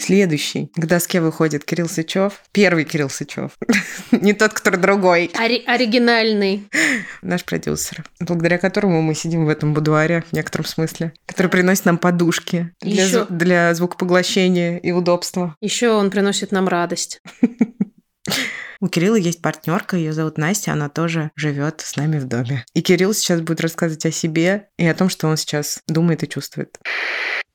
Следующий. 0.00 0.70
К 0.74 0.86
доске 0.86 1.20
выходит 1.20 1.64
Кирилл 1.64 1.88
Сычев. 1.88 2.40
Первый 2.52 2.84
Кирилл 2.84 3.10
Сычев. 3.10 3.52
Не 4.10 4.32
тот, 4.32 4.54
который 4.54 4.80
другой. 4.80 5.30
Ори- 5.38 5.62
оригинальный. 5.66 6.66
Наш 7.22 7.44
продюсер, 7.44 8.02
благодаря 8.18 8.58
которому 8.58 9.02
мы 9.02 9.14
сидим 9.14 9.44
в 9.44 9.48
этом 9.48 9.72
будуаре 9.72 10.24
в 10.28 10.32
некотором 10.32 10.64
смысле, 10.64 11.12
который 11.26 11.46
приносит 11.48 11.84
нам 11.84 11.96
подушки 11.98 12.72
для, 12.80 13.04
Ещё- 13.04 13.20
зв- 13.24 13.26
для 13.30 13.72
звукопоглощения 13.74 14.78
и 14.78 14.90
удобства. 14.90 15.54
Еще 15.60 15.90
он 15.90 16.10
приносит 16.10 16.50
нам 16.50 16.66
радость. 16.66 17.20
У 18.82 18.88
Кирилла 18.88 19.16
есть 19.16 19.42
партнерка, 19.42 19.98
ее 19.98 20.14
зовут 20.14 20.38
Настя, 20.38 20.72
она 20.72 20.88
тоже 20.88 21.30
живет 21.36 21.82
с 21.82 21.96
нами 21.96 22.18
в 22.18 22.26
доме. 22.26 22.64
И 22.72 22.80
Кирилл 22.80 23.12
сейчас 23.12 23.42
будет 23.42 23.60
рассказывать 23.60 24.06
о 24.06 24.10
себе 24.10 24.68
и 24.78 24.86
о 24.86 24.94
том, 24.94 25.10
что 25.10 25.28
он 25.28 25.36
сейчас 25.36 25.82
думает 25.86 26.22
и 26.22 26.28
чувствует. 26.28 26.78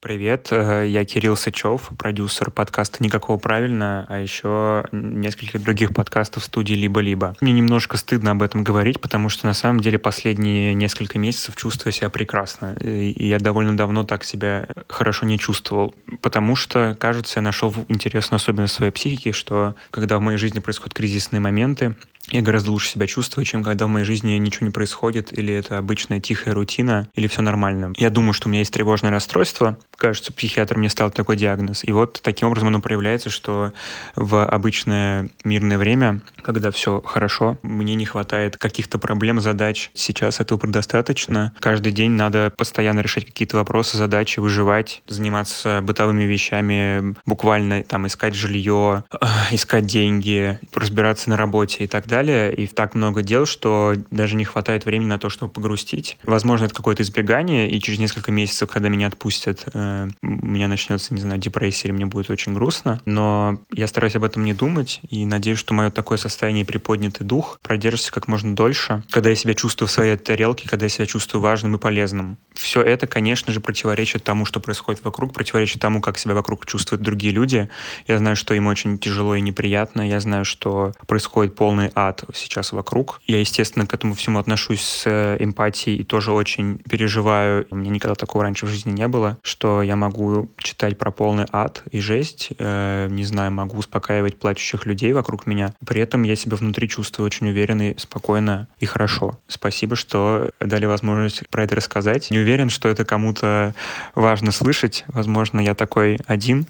Привет, 0.05 0.49
э, 0.51 0.85
я 0.87 1.03
Кирилл 1.03 1.35
Сычев, 1.35 1.89
продюсер 1.97 2.51
подкаста 2.51 3.03
«Никакого 3.03 3.39
правильно», 3.39 4.05
а 4.07 4.19
еще 4.19 4.85
нескольких 4.91 5.63
других 5.63 5.95
подкастов 5.95 6.43
студии 6.43 6.75
«Либо-либо». 6.75 7.35
Мне 7.41 7.53
немножко 7.53 7.97
стыдно 7.97 8.29
об 8.29 8.43
этом 8.43 8.63
говорить, 8.63 9.01
потому 9.01 9.29
что 9.29 9.47
на 9.47 9.55
самом 9.55 9.79
деле 9.79 9.97
последние 9.97 10.75
несколько 10.75 11.17
месяцев 11.17 11.55
чувствую 11.55 11.91
себя 11.91 12.11
прекрасно. 12.11 12.75
И 12.81 13.27
я 13.27 13.39
довольно 13.39 13.75
давно 13.75 14.03
так 14.03 14.23
себя 14.23 14.67
хорошо 14.87 15.25
не 15.25 15.39
чувствовал, 15.39 15.95
потому 16.21 16.55
что, 16.55 16.95
кажется, 16.99 17.39
я 17.39 17.41
нашел 17.41 17.73
интересную 17.87 18.37
особенность 18.37 18.75
своей 18.75 18.91
психики, 18.91 19.31
что 19.31 19.73
когда 19.89 20.19
в 20.19 20.21
моей 20.21 20.37
жизни 20.37 20.59
происходят 20.59 20.93
кризисные 20.93 21.39
моменты, 21.39 21.95
я 22.29 22.41
гораздо 22.41 22.71
лучше 22.71 22.89
себя 22.89 23.07
чувствую, 23.07 23.45
чем 23.45 23.63
когда 23.63 23.85
в 23.85 23.89
моей 23.89 24.05
жизни 24.05 24.33
ничего 24.33 24.65
не 24.65 24.71
происходит, 24.71 25.38
или 25.38 25.53
это 25.53 25.77
обычная 25.77 26.19
тихая 26.19 26.53
рутина, 26.53 27.07
или 27.15 27.27
все 27.27 27.41
нормально. 27.41 27.93
Я 27.97 28.09
думаю, 28.09 28.33
что 28.33 28.47
у 28.47 28.51
меня 28.51 28.59
есть 28.59 28.73
тревожное 28.73 29.11
расстройство. 29.11 29.77
Кажется, 29.95 30.33
психиатр 30.33 30.77
мне 30.77 30.89
ставил 30.89 31.11
такой 31.11 31.38
диагноз. 31.38 31.83
И 31.83 31.91
вот 31.91 32.19
таким 32.23 32.47
образом 32.47 32.69
оно 32.69 32.81
проявляется, 32.81 33.29
что 33.29 33.73
в 34.15 34.43
обычное 34.43 35.29
мирное 35.43 35.77
время, 35.77 36.21
когда 36.41 36.71
все 36.71 37.01
хорошо, 37.01 37.57
мне 37.61 37.95
не 37.95 38.05
хватает 38.05 38.57
каких-то 38.57 38.97
проблем, 38.97 39.39
задач. 39.39 39.91
Сейчас 39.93 40.39
этого 40.39 40.57
предостаточно. 40.57 41.53
Каждый 41.59 41.91
день 41.91 42.11
надо 42.11 42.51
постоянно 42.57 43.01
решать 43.01 43.25
какие-то 43.25 43.57
вопросы, 43.57 43.97
задачи, 43.97 44.39
выживать, 44.39 45.03
заниматься 45.07 45.81
бытовыми 45.81 46.23
вещами, 46.23 47.15
буквально 47.25 47.83
там 47.83 48.07
искать 48.07 48.33
жилье, 48.33 49.03
искать 49.51 49.85
деньги, 49.85 50.59
разбираться 50.73 51.29
на 51.29 51.38
работе 51.38 51.83
и 51.83 51.88
так 51.88 52.07
далее. 52.07 52.14
И 52.15 52.67
так 52.67 52.95
много 52.95 53.21
дел, 53.21 53.45
что 53.45 53.93
даже 54.12 54.36
не 54.36 54.45
хватает 54.45 54.86
времени 54.86 55.08
на 55.08 55.19
то, 55.19 55.30
чтобы 55.30 55.51
погрустить. 55.51 56.17
Возможно, 56.23 56.65
это 56.65 56.73
какое-то 56.73 57.04
избегание, 57.04 57.69
и 57.69 57.80
через 57.82 57.99
несколько 57.99 58.32
месяцев, 58.32 58.69
когда 58.69 58.89
меня 58.89 59.08
отпустят, 59.08 59.65
э, 59.73 60.08
у 60.21 60.28
меня 60.28 60.67
начнется, 60.67 61.13
не 61.13 61.21
знаю, 61.21 61.39
депрессия, 61.39 61.89
или 61.89 61.95
мне 61.95 62.06
будет 62.06 62.30
очень 62.30 62.54
грустно. 62.54 63.01
Но 63.06 63.60
я 63.71 63.88
стараюсь 63.88 64.15
об 64.15 64.23
этом 64.23 64.45
не 64.45 64.54
думать, 64.54 65.01
и 65.10 65.25
надеюсь, 65.25 65.60
что 65.60 65.73
мое 65.73 65.91
такое 65.91 66.17
состояние 66.17 66.65
приподнятый 66.65 67.25
дух 67.25 67.60
продержится 67.62 68.12
как 68.12 68.28
можно 68.28 68.56
дольше, 68.56 69.04
когда 69.10 69.30
я 69.30 69.36
себя 69.36 69.54
чувствую 69.54 69.89
в 69.89 69.91
своей 69.91 70.15
тарелке, 70.15 70.69
когда 70.69 70.86
я 70.86 70.89
себя 70.89 71.06
чувствую 71.06 71.41
важным 71.41 71.75
и 71.75 71.80
полезным. 71.80 72.38
Все 72.54 72.82
это, 72.82 73.08
конечно 73.08 73.51
же, 73.51 73.60
противоречит 73.60 74.23
тому, 74.23 74.45
что 74.45 74.60
происходит 74.60 75.04
вокруг, 75.04 75.34
противоречит 75.34 75.82
тому, 75.82 76.01
как 76.01 76.17
себя 76.17 76.34
вокруг 76.34 76.65
чувствуют 76.65 77.01
другие 77.01 77.34
люди. 77.34 77.69
Я 78.08 78.17
знаю, 78.17 78.36
что 78.36 78.54
им 78.54 78.67
очень 78.67 78.97
тяжело 78.97 79.36
и 79.36 79.41
неприятно. 79.41 80.08
Я 80.08 80.19
знаю, 80.19 80.45
что 80.45 80.93
происходит 81.08 81.56
полный 81.56 81.91
ад 81.93 82.04
ад 82.07 82.23
сейчас 82.33 82.71
вокруг. 82.71 83.21
Я, 83.27 83.39
естественно, 83.39 83.85
к 83.85 83.93
этому 83.93 84.13
всему 84.13 84.39
отношусь 84.39 84.81
с 84.81 85.37
эмпатией 85.39 85.97
и 85.97 86.03
тоже 86.03 86.31
очень 86.31 86.77
переживаю. 86.79 87.67
У 87.69 87.75
меня 87.75 87.91
никогда 87.91 88.15
такого 88.15 88.43
раньше 88.43 88.65
в 88.65 88.69
жизни 88.69 88.91
не 88.91 89.07
было, 89.07 89.37
что 89.41 89.81
я 89.81 89.95
могу 89.95 90.49
читать 90.57 90.97
про 90.97 91.11
полный 91.11 91.45
ад 91.51 91.83
и 91.91 91.99
жесть, 91.99 92.49
э, 92.57 93.07
не 93.09 93.23
знаю, 93.23 93.51
могу 93.51 93.77
успокаивать 93.77 94.37
плачущих 94.37 94.85
людей 94.85 95.13
вокруг 95.13 95.45
меня. 95.45 95.73
При 95.85 96.01
этом 96.01 96.23
я 96.23 96.35
себя 96.35 96.57
внутри 96.57 96.87
чувствую 96.89 97.25
очень 97.25 97.47
уверенно, 97.47 97.93
спокойно 97.97 98.67
и 98.79 98.85
хорошо. 98.85 99.39
Спасибо, 99.47 99.95
что 99.95 100.51
дали 100.59 100.85
возможность 100.85 101.47
про 101.49 101.63
это 101.63 101.75
рассказать. 101.75 102.31
Не 102.31 102.39
уверен, 102.39 102.69
что 102.69 102.89
это 102.89 103.05
кому-то 103.05 103.73
важно 104.13 104.51
слышать. 104.51 105.05
Возможно, 105.07 105.59
я 105.59 105.75
такой 105.75 106.19
один, 106.27 106.65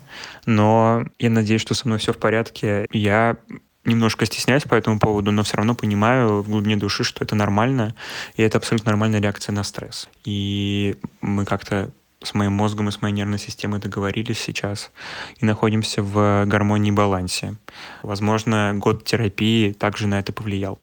но 0.46 1.06
я 1.20 1.30
надеюсь, 1.30 1.62
что 1.62 1.74
со 1.74 1.88
мной 1.88 2.00
все 2.00 2.14
в 2.14 2.18
порядке. 2.18 2.88
Я 2.92 3.38
немножко 3.86 4.26
стесняюсь 4.26 4.64
по 4.64 4.76
этому 4.76 5.00
поводу, 5.00 5.32
но 5.32 5.44
все 5.44 5.58
равно 5.58 5.76
понимаю 5.76 6.42
в 6.42 6.50
глубине 6.50 6.76
души, 6.76 7.04
что 7.04 7.24
это 7.24 7.36
нормально, 7.36 7.96
и 8.36 8.44
это 8.44 8.58
абсолютно 8.58 8.92
нормальная 8.92 9.22
реакция 9.22 9.54
на 9.54 9.64
стресс. 9.64 10.10
И 10.26 10.96
мы 11.22 11.46
как-то 11.46 11.92
с 12.24 12.34
моим 12.34 12.54
мозгом 12.54 12.90
и 12.90 12.92
с 12.92 13.02
моей 13.02 13.14
нервной 13.14 13.40
системой 13.40 13.80
договорились 13.80 14.40
сейчас 14.40 14.92
и 15.38 15.46
находимся 15.46 16.02
в 16.02 16.46
гармонии 16.46 16.90
и 16.90 16.96
балансе. 16.96 17.56
Возможно, 18.02 18.74
год 18.76 19.04
терапии 19.06 19.74
также 19.74 20.08
на 20.08 20.20
это 20.20 20.34
повлиял. 20.34 20.80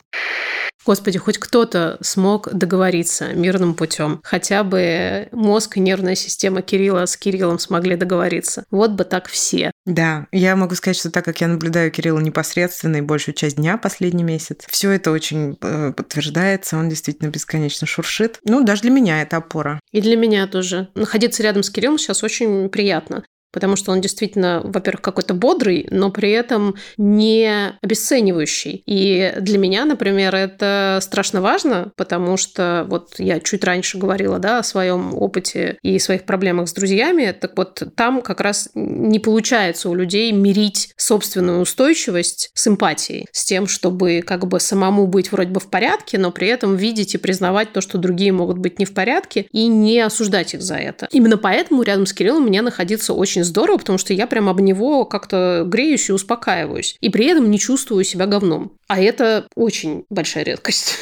Господи, 0.84 1.18
хоть 1.18 1.38
кто-то 1.38 1.98
смог 2.00 2.52
договориться 2.52 3.32
мирным 3.34 3.74
путем. 3.74 4.20
Хотя 4.24 4.64
бы 4.64 5.28
мозг 5.32 5.76
и 5.76 5.80
нервная 5.80 6.14
система 6.14 6.62
Кирилла 6.62 7.06
с 7.06 7.16
Кириллом 7.16 7.58
смогли 7.58 7.96
договориться. 7.96 8.64
Вот 8.70 8.92
бы 8.92 9.04
так 9.04 9.28
все. 9.28 9.70
Да, 9.86 10.26
я 10.32 10.56
могу 10.56 10.74
сказать, 10.74 10.96
что 10.96 11.10
так 11.10 11.24
как 11.24 11.40
я 11.40 11.48
наблюдаю 11.48 11.90
Кирилла 11.90 12.20
непосредственно 12.20 12.96
и 12.96 13.00
большую 13.00 13.34
часть 13.34 13.56
дня 13.56 13.76
последний 13.76 14.24
месяц, 14.24 14.64
все 14.68 14.90
это 14.90 15.10
очень 15.10 15.56
э, 15.60 15.92
подтверждается, 15.92 16.76
он 16.76 16.88
действительно 16.88 17.28
бесконечно 17.28 17.86
шуршит. 17.86 18.38
Ну, 18.44 18.64
даже 18.64 18.82
для 18.82 18.90
меня 18.90 19.22
это 19.22 19.38
опора. 19.38 19.80
И 19.92 20.00
для 20.00 20.16
меня 20.16 20.46
тоже. 20.46 20.88
Находиться 20.94 21.42
рядом 21.42 21.62
с 21.62 21.70
Кириллом 21.70 21.98
сейчас 21.98 22.22
очень 22.22 22.68
приятно 22.68 23.24
потому 23.52 23.76
что 23.76 23.92
он 23.92 24.00
действительно, 24.00 24.60
во-первых, 24.64 25.02
какой-то 25.02 25.34
бодрый, 25.34 25.86
но 25.90 26.10
при 26.10 26.30
этом 26.30 26.74
не 26.96 27.76
обесценивающий. 27.80 28.82
И 28.86 29.34
для 29.38 29.58
меня, 29.58 29.84
например, 29.84 30.34
это 30.34 30.98
страшно 31.02 31.40
важно, 31.40 31.92
потому 31.96 32.36
что 32.36 32.86
вот 32.88 33.14
я 33.18 33.40
чуть 33.40 33.64
раньше 33.64 33.98
говорила 33.98 34.38
да, 34.38 34.58
о 34.58 34.62
своем 34.62 35.14
опыте 35.14 35.78
и 35.82 35.98
своих 35.98 36.24
проблемах 36.24 36.68
с 36.68 36.72
друзьями, 36.72 37.34
так 37.38 37.56
вот 37.56 37.82
там 37.96 38.22
как 38.22 38.40
раз 38.40 38.70
не 38.74 39.18
получается 39.18 39.88
у 39.88 39.94
людей 39.94 40.32
мирить 40.32 40.92
собственную 40.96 41.60
устойчивость 41.60 42.50
с 42.54 42.66
эмпатией, 42.66 43.26
с 43.32 43.44
тем, 43.44 43.66
чтобы 43.66 44.22
как 44.26 44.46
бы 44.46 44.58
самому 44.60 45.06
быть 45.06 45.30
вроде 45.32 45.50
бы 45.50 45.60
в 45.60 45.68
порядке, 45.68 46.18
но 46.18 46.30
при 46.30 46.48
этом 46.48 46.76
видеть 46.76 47.14
и 47.14 47.18
признавать 47.18 47.72
то, 47.72 47.80
что 47.80 47.98
другие 47.98 48.32
могут 48.32 48.58
быть 48.58 48.78
не 48.78 48.84
в 48.84 48.94
порядке, 48.94 49.46
и 49.52 49.66
не 49.66 50.00
осуждать 50.00 50.54
их 50.54 50.62
за 50.62 50.76
это. 50.76 51.08
Именно 51.12 51.36
поэтому 51.36 51.82
рядом 51.82 52.06
с 52.06 52.12
Кириллом 52.12 52.44
мне 52.44 52.62
находиться 52.62 53.12
очень 53.12 53.41
очень 53.42 53.48
здорово, 53.48 53.78
потому 53.78 53.98
что 53.98 54.14
я 54.14 54.26
прям 54.26 54.48
об 54.48 54.60
него 54.60 55.04
как-то 55.04 55.64
греюсь 55.66 56.08
и 56.08 56.12
успокаиваюсь. 56.12 56.96
И 57.00 57.10
при 57.10 57.26
этом 57.26 57.50
не 57.50 57.58
чувствую 57.58 58.04
себя 58.04 58.26
говном. 58.26 58.72
А 58.88 59.00
это 59.00 59.46
очень 59.54 60.04
большая 60.10 60.44
редкость. 60.44 60.96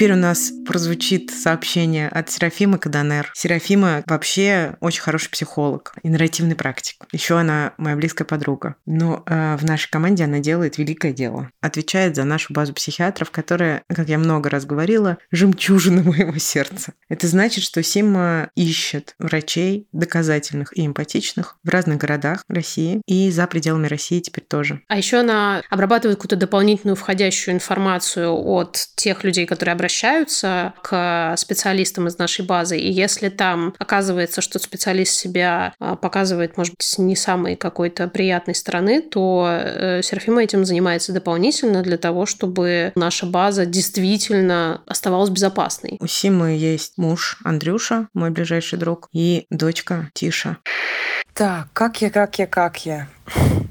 Теперь 0.00 0.14
у 0.14 0.16
нас 0.16 0.50
прозвучит 0.66 1.30
сообщение 1.30 2.08
от 2.08 2.30
Серафимы 2.30 2.78
Каданер. 2.78 3.30
Серафима 3.34 4.02
вообще 4.06 4.78
очень 4.80 5.02
хороший 5.02 5.28
психолог 5.28 5.92
и 6.02 6.08
нарративный 6.08 6.56
практик. 6.56 7.04
Еще 7.12 7.36
она 7.38 7.74
моя 7.76 7.96
близкая 7.96 8.26
подруга. 8.26 8.76
Но 8.86 9.22
э, 9.26 9.58
в 9.58 9.64
нашей 9.66 9.90
команде 9.90 10.24
она 10.24 10.38
делает 10.38 10.78
великое 10.78 11.12
дело. 11.12 11.50
Отвечает 11.60 12.16
за 12.16 12.24
нашу 12.24 12.54
базу 12.54 12.72
психиатров, 12.72 13.30
которая, 13.30 13.82
как 13.88 14.08
я 14.08 14.16
много 14.16 14.48
раз 14.48 14.64
говорила, 14.64 15.18
жемчужина 15.32 16.02
моего 16.10 16.38
сердца. 16.38 16.94
Это 17.10 17.26
значит, 17.26 17.62
что 17.62 17.82
Сима 17.82 18.48
ищет 18.54 19.14
врачей 19.18 19.86
доказательных 19.92 20.74
и 20.78 20.86
эмпатичных 20.86 21.58
в 21.62 21.68
разных 21.68 21.98
городах 21.98 22.44
России 22.48 23.02
и 23.04 23.30
за 23.30 23.46
пределами 23.46 23.86
России 23.86 24.20
теперь 24.20 24.44
тоже. 24.44 24.80
А 24.88 24.96
еще 24.96 25.18
она 25.18 25.60
обрабатывает 25.68 26.16
какую-то 26.16 26.36
дополнительную 26.36 26.96
входящую 26.96 27.54
информацию 27.54 28.32
от 28.32 28.78
тех 28.96 29.24
людей, 29.24 29.44
которые 29.44 29.74
обращаются 29.74 29.89
к 30.82 31.34
специалистам 31.36 32.08
из 32.08 32.18
нашей 32.18 32.44
базы, 32.44 32.78
и 32.78 32.90
если 32.90 33.28
там 33.28 33.74
оказывается, 33.78 34.40
что 34.40 34.58
специалист 34.58 35.14
себя 35.14 35.74
а, 35.78 35.96
показывает, 35.96 36.56
может 36.56 36.74
быть, 36.74 36.82
с 36.82 36.98
не 36.98 37.16
самой 37.16 37.56
какой-то 37.56 38.08
приятной 38.08 38.54
стороны, 38.54 39.02
то 39.02 39.48
э, 39.50 40.02
Серафима 40.02 40.42
этим 40.42 40.64
занимается 40.64 41.12
дополнительно 41.12 41.82
для 41.82 41.98
того, 41.98 42.26
чтобы 42.26 42.92
наша 42.94 43.26
база 43.26 43.66
действительно 43.66 44.82
оставалась 44.86 45.30
безопасной. 45.30 45.96
У 46.00 46.06
Симы 46.06 46.50
есть 46.50 46.96
муж 46.96 47.38
Андрюша, 47.44 48.08
мой 48.14 48.30
ближайший 48.30 48.78
друг, 48.78 49.08
и 49.12 49.46
дочка 49.50 50.10
Тиша. 50.14 50.58
Так, 51.34 51.68
как 51.72 52.02
я, 52.02 52.10
как 52.10 52.38
я, 52.38 52.46
как 52.46 52.84
я? 52.84 53.08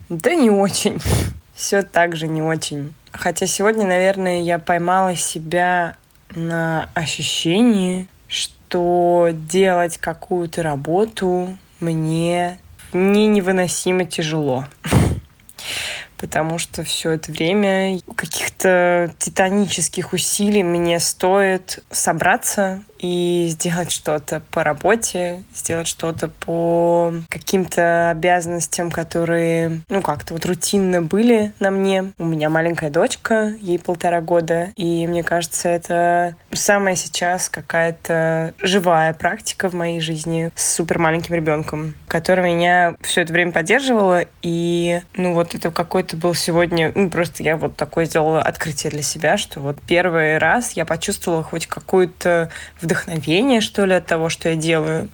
Да 0.10 0.34
не 0.34 0.50
очень. 0.50 1.00
Все 1.56 1.84
так 1.84 2.16
же 2.16 2.28
не 2.28 2.42
очень. 2.42 2.94
Хотя 3.12 3.48
сегодня, 3.48 3.86
наверное, 3.86 4.42
я 4.42 4.60
поймала 4.60 5.16
себя 5.16 5.96
на 6.36 6.90
ощущении, 6.94 8.08
что 8.28 9.30
делать 9.32 9.98
какую-то 9.98 10.64
работу 10.64 11.58
мне 11.80 12.60
не 12.94 13.28
невыносимо 13.28 14.06
тяжело. 14.06 14.66
Потому 16.18 16.58
что 16.58 16.84
все 16.84 17.12
это 17.12 17.32
время 17.32 18.00
каких-то 18.16 19.14
титанических 19.18 20.14
усилий 20.14 20.64
мне 20.64 21.00
стоит 21.00 21.84
собраться 21.90 22.84
и 23.00 23.48
сделать 23.50 23.92
что-то 23.92 24.42
по 24.52 24.64
работе, 24.64 25.44
сделать 25.56 25.88
что-то 25.88 26.28
по 26.28 27.14
каким-то 27.30 28.12
обязанностям, 28.12 28.92
которые, 28.92 29.82
ну, 29.90 30.02
как-то 30.02 30.34
вот 30.34 30.46
рутинно 30.46 31.02
были 31.02 31.54
на 31.60 31.72
мне. 31.72 32.12
У 32.18 32.26
меня 32.26 32.50
маленькая 32.50 32.90
дочка, 32.90 33.54
ей 33.60 33.80
полтора 33.80 34.22
года, 34.22 34.70
и 34.76 35.08
мне 35.08 35.24
кажется, 35.24 35.70
это 35.70 36.36
самая 36.52 36.96
сейчас 36.96 37.50
какая-то 37.50 38.54
живая 38.62 39.14
практика 39.14 39.70
в 39.70 39.74
моей 39.74 40.02
жизни 40.02 40.52
с 40.56 40.76
супер 40.76 41.00
маленьким 41.00 41.36
ребенком, 41.36 41.96
которая 42.08 42.54
меня 42.54 42.96
все 43.02 43.22
это 43.22 43.34
время 43.34 43.52
поддерживала, 43.52 44.26
и, 44.42 45.02
ну, 45.16 45.34
вот 45.34 45.56
это 45.56 45.72
какой-то 45.72 46.18
был 46.18 46.34
сегодня, 46.34 46.92
ну, 46.94 47.10
просто 47.10 47.44
я 47.44 47.56
вот 47.56 47.76
такое 47.78 48.06
сделала 48.06 48.42
открытие 48.42 48.92
для 48.92 49.04
себя, 49.04 49.38
что 49.38 49.62
вот 49.62 49.78
первый 49.88 50.38
раз 50.38 50.74
я 50.74 50.86
почувствовала 50.86 51.44
хоть 51.44 51.68
какую-то 51.68 52.50
вдохновение, 52.90 53.62
что 53.62 53.86
ли, 53.86 53.94
от 53.94 54.08
того, 54.08 54.30
что 54.30 54.50
я 54.50 54.56
делаю. 54.56 55.10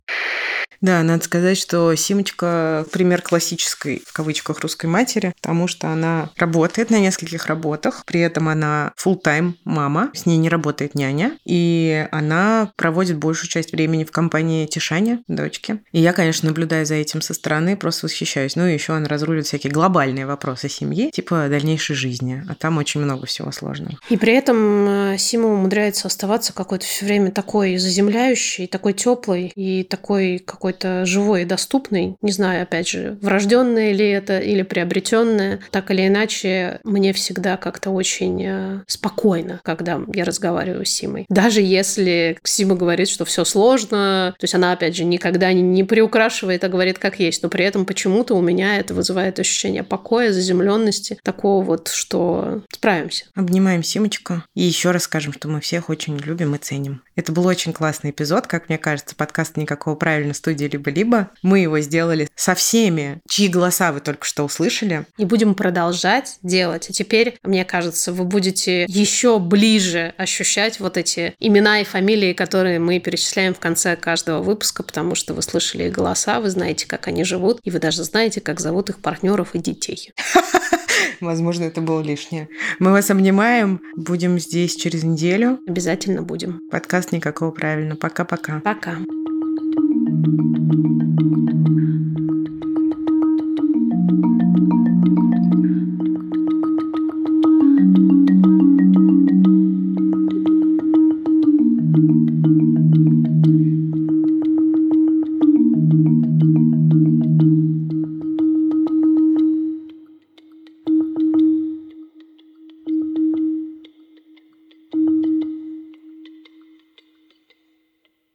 Да, 0.86 1.02
надо 1.02 1.24
сказать, 1.24 1.58
что 1.58 1.96
Симочка 1.96 2.86
пример 2.92 3.24
классической, 3.24 4.04
в 4.06 4.14
кавычках, 4.14 4.60
русской 4.60 4.86
матери, 4.86 5.34
потому 5.42 5.68
что 5.68 5.88
она 5.88 6.30
работает 6.38 6.92
на 6.92 7.00
нескольких 7.00 7.48
работах, 7.48 8.04
при 8.06 8.20
этом 8.20 8.50
она 8.50 8.94
full 9.04 9.16
тайм 9.16 9.58
мама, 9.64 10.12
с 10.14 10.28
ней 10.28 10.38
не 10.38 10.48
работает 10.48 10.94
няня, 10.94 11.40
и 11.44 12.08
она 12.12 12.72
проводит 12.76 13.18
большую 13.18 13.50
часть 13.50 13.72
времени 13.72 14.04
в 14.04 14.12
компании 14.12 14.68
Тишаня, 14.68 15.24
дочки. 15.28 15.80
И 15.92 16.00
я, 16.00 16.14
конечно, 16.14 16.50
наблюдаю 16.50 16.86
за 16.86 16.94
этим 16.94 17.20
со 17.24 17.34
стороны, 17.34 17.76
просто 17.76 18.06
восхищаюсь. 18.06 18.56
Ну 18.56 18.68
и 18.68 18.74
еще 18.74 18.94
она 18.94 19.08
разрулит 19.08 19.48
всякие 19.48 19.74
глобальные 19.74 20.28
вопросы 20.28 20.70
семьи, 20.70 21.10
типа 21.10 21.48
дальнейшей 21.50 21.96
жизни, 21.96 22.44
а 22.48 22.54
там 22.54 22.78
очень 22.78 23.02
много 23.02 23.26
всего 23.26 23.52
сложного. 23.52 23.98
И 24.12 24.18
при 24.18 24.34
этом 24.34 25.14
э, 25.14 25.18
Сима 25.18 25.48
умудряется 25.48 26.08
оставаться 26.08 26.54
какой-то 26.54 26.86
все 26.86 27.06
время 27.06 27.32
такой 27.32 27.78
заземляющий, 27.78 28.68
такой 28.68 28.94
теплый 28.94 29.52
и 29.56 29.84
такой 29.84 30.38
какой 30.38 30.75
какой-то 30.76 31.06
живой 31.06 31.44
и 31.44 31.46
доступный. 31.46 32.16
Не 32.22 32.32
знаю, 32.32 32.64
опять 32.64 32.88
же, 32.88 33.18
врожденное 33.22 33.94
ли 33.94 34.10
это 34.10 34.40
или 34.40 34.62
приобретенное. 34.62 35.60
Так 35.72 35.92
или 35.92 36.08
иначе, 36.08 36.80
мне 36.84 37.14
всегда 37.14 37.58
как-то 37.58 37.92
очень 37.92 38.44
э, 38.46 38.84
спокойно, 38.88 39.60
когда 39.64 40.02
я 40.14 40.26
разговариваю 40.26 40.86
с 40.86 40.90
Симой. 40.90 41.26
Даже 41.30 41.62
если 41.62 42.38
Сима 42.44 42.76
говорит, 42.76 43.08
что 43.08 43.26
все 43.26 43.46
сложно, 43.46 44.36
то 44.38 44.44
есть 44.44 44.56
она, 44.56 44.74
опять 44.74 44.96
же, 44.96 45.06
никогда 45.06 45.54
не 45.54 45.84
приукрашивает, 45.84 46.64
а 46.64 46.70
говорит 46.70 47.00
как 47.00 47.20
есть, 47.20 47.44
но 47.44 47.50
при 47.50 47.66
этом 47.66 47.86
почему-то 47.86 48.36
у 48.36 48.42
меня 48.42 48.78
это 48.78 48.94
вызывает 48.94 49.40
ощущение 49.40 49.84
покоя, 49.84 50.32
заземленности, 50.32 51.18
такого 51.24 51.64
вот, 51.64 51.88
что 51.88 52.64
справимся. 52.74 53.26
Обнимаем 53.36 53.84
Симочку 53.84 54.44
и 54.56 54.64
еще 54.64 54.92
раз 54.92 55.04
скажем, 55.04 55.34
что 55.34 55.48
мы 55.48 55.62
всех 55.62 55.90
очень 55.90 56.18
любим 56.18 56.56
и 56.56 56.58
ценим. 56.58 57.02
Это 57.16 57.32
был 57.32 57.46
очень 57.46 57.72
классный 57.72 58.10
эпизод, 58.10 58.46
как 58.46 58.68
мне 58.68 58.78
кажется, 58.78 59.16
подкаст 59.16 59.56
«Никакого 59.56 59.96
правильно 59.96 60.34
студии 60.34 60.66
либо-либо». 60.66 61.30
Мы 61.44 61.60
его 61.60 61.80
сделали 61.80 62.28
со 62.36 62.56
всеми, 62.56 63.22
чьи 63.30 63.48
голоса 63.48 63.94
вы 63.94 64.02
только 64.02 64.26
что 64.26 64.44
услышали. 64.44 65.06
И 65.18 65.24
будем 65.24 65.56
продолжать 65.56 66.38
делать. 66.44 66.90
А 66.90 66.94
теперь, 66.94 67.38
мне 67.44 67.64
кажется, 67.64 68.12
вы 68.12 68.26
будете 68.26 68.84
еще 68.90 69.40
ближе 69.40 70.14
ощущать 70.18 70.82
вот 70.82 70.98
эти 70.98 71.36
имена 71.40 71.80
и 71.80 71.86
фамилии, 71.86 72.34
которые 72.34 72.80
мы 72.80 73.00
перечисляем 73.00 73.54
в 73.54 73.60
конце 73.60 73.96
каждого 73.96 74.44
выпуска, 74.44 74.84
потому 74.84 75.16
что 75.16 75.34
вы 75.34 75.42
слышали 75.42 75.86
их 75.86 75.94
голоса, 75.94 76.42
вы 76.42 76.50
знаете, 76.50 76.86
как 76.86 77.08
они 77.08 77.24
живут, 77.24 77.62
и 77.64 77.72
вы 77.72 77.80
даже 77.80 78.04
знаете, 78.04 78.42
как 78.42 78.60
зовут 78.60 78.90
их 78.90 79.00
партнеров 79.00 79.56
и 79.56 79.60
детей. 79.60 80.12
Возможно, 81.22 81.64
это 81.64 81.82
было 81.82 82.02
лишнее. 82.02 82.50
Мы 82.80 82.92
вас 82.92 83.10
обнимаем. 83.10 83.82
Будем 83.96 84.40
здесь 84.40 84.76
через 84.76 85.04
неделю. 85.04 85.60
Обязательно 85.68 86.22
будем. 86.22 86.60
Подкаст 86.70 87.05
никакого 87.12 87.52
правильно. 87.52 87.96
Пока-пока. 87.96 88.62
Пока. 88.62 88.98
thank 90.26 92.10
you 92.10 92.15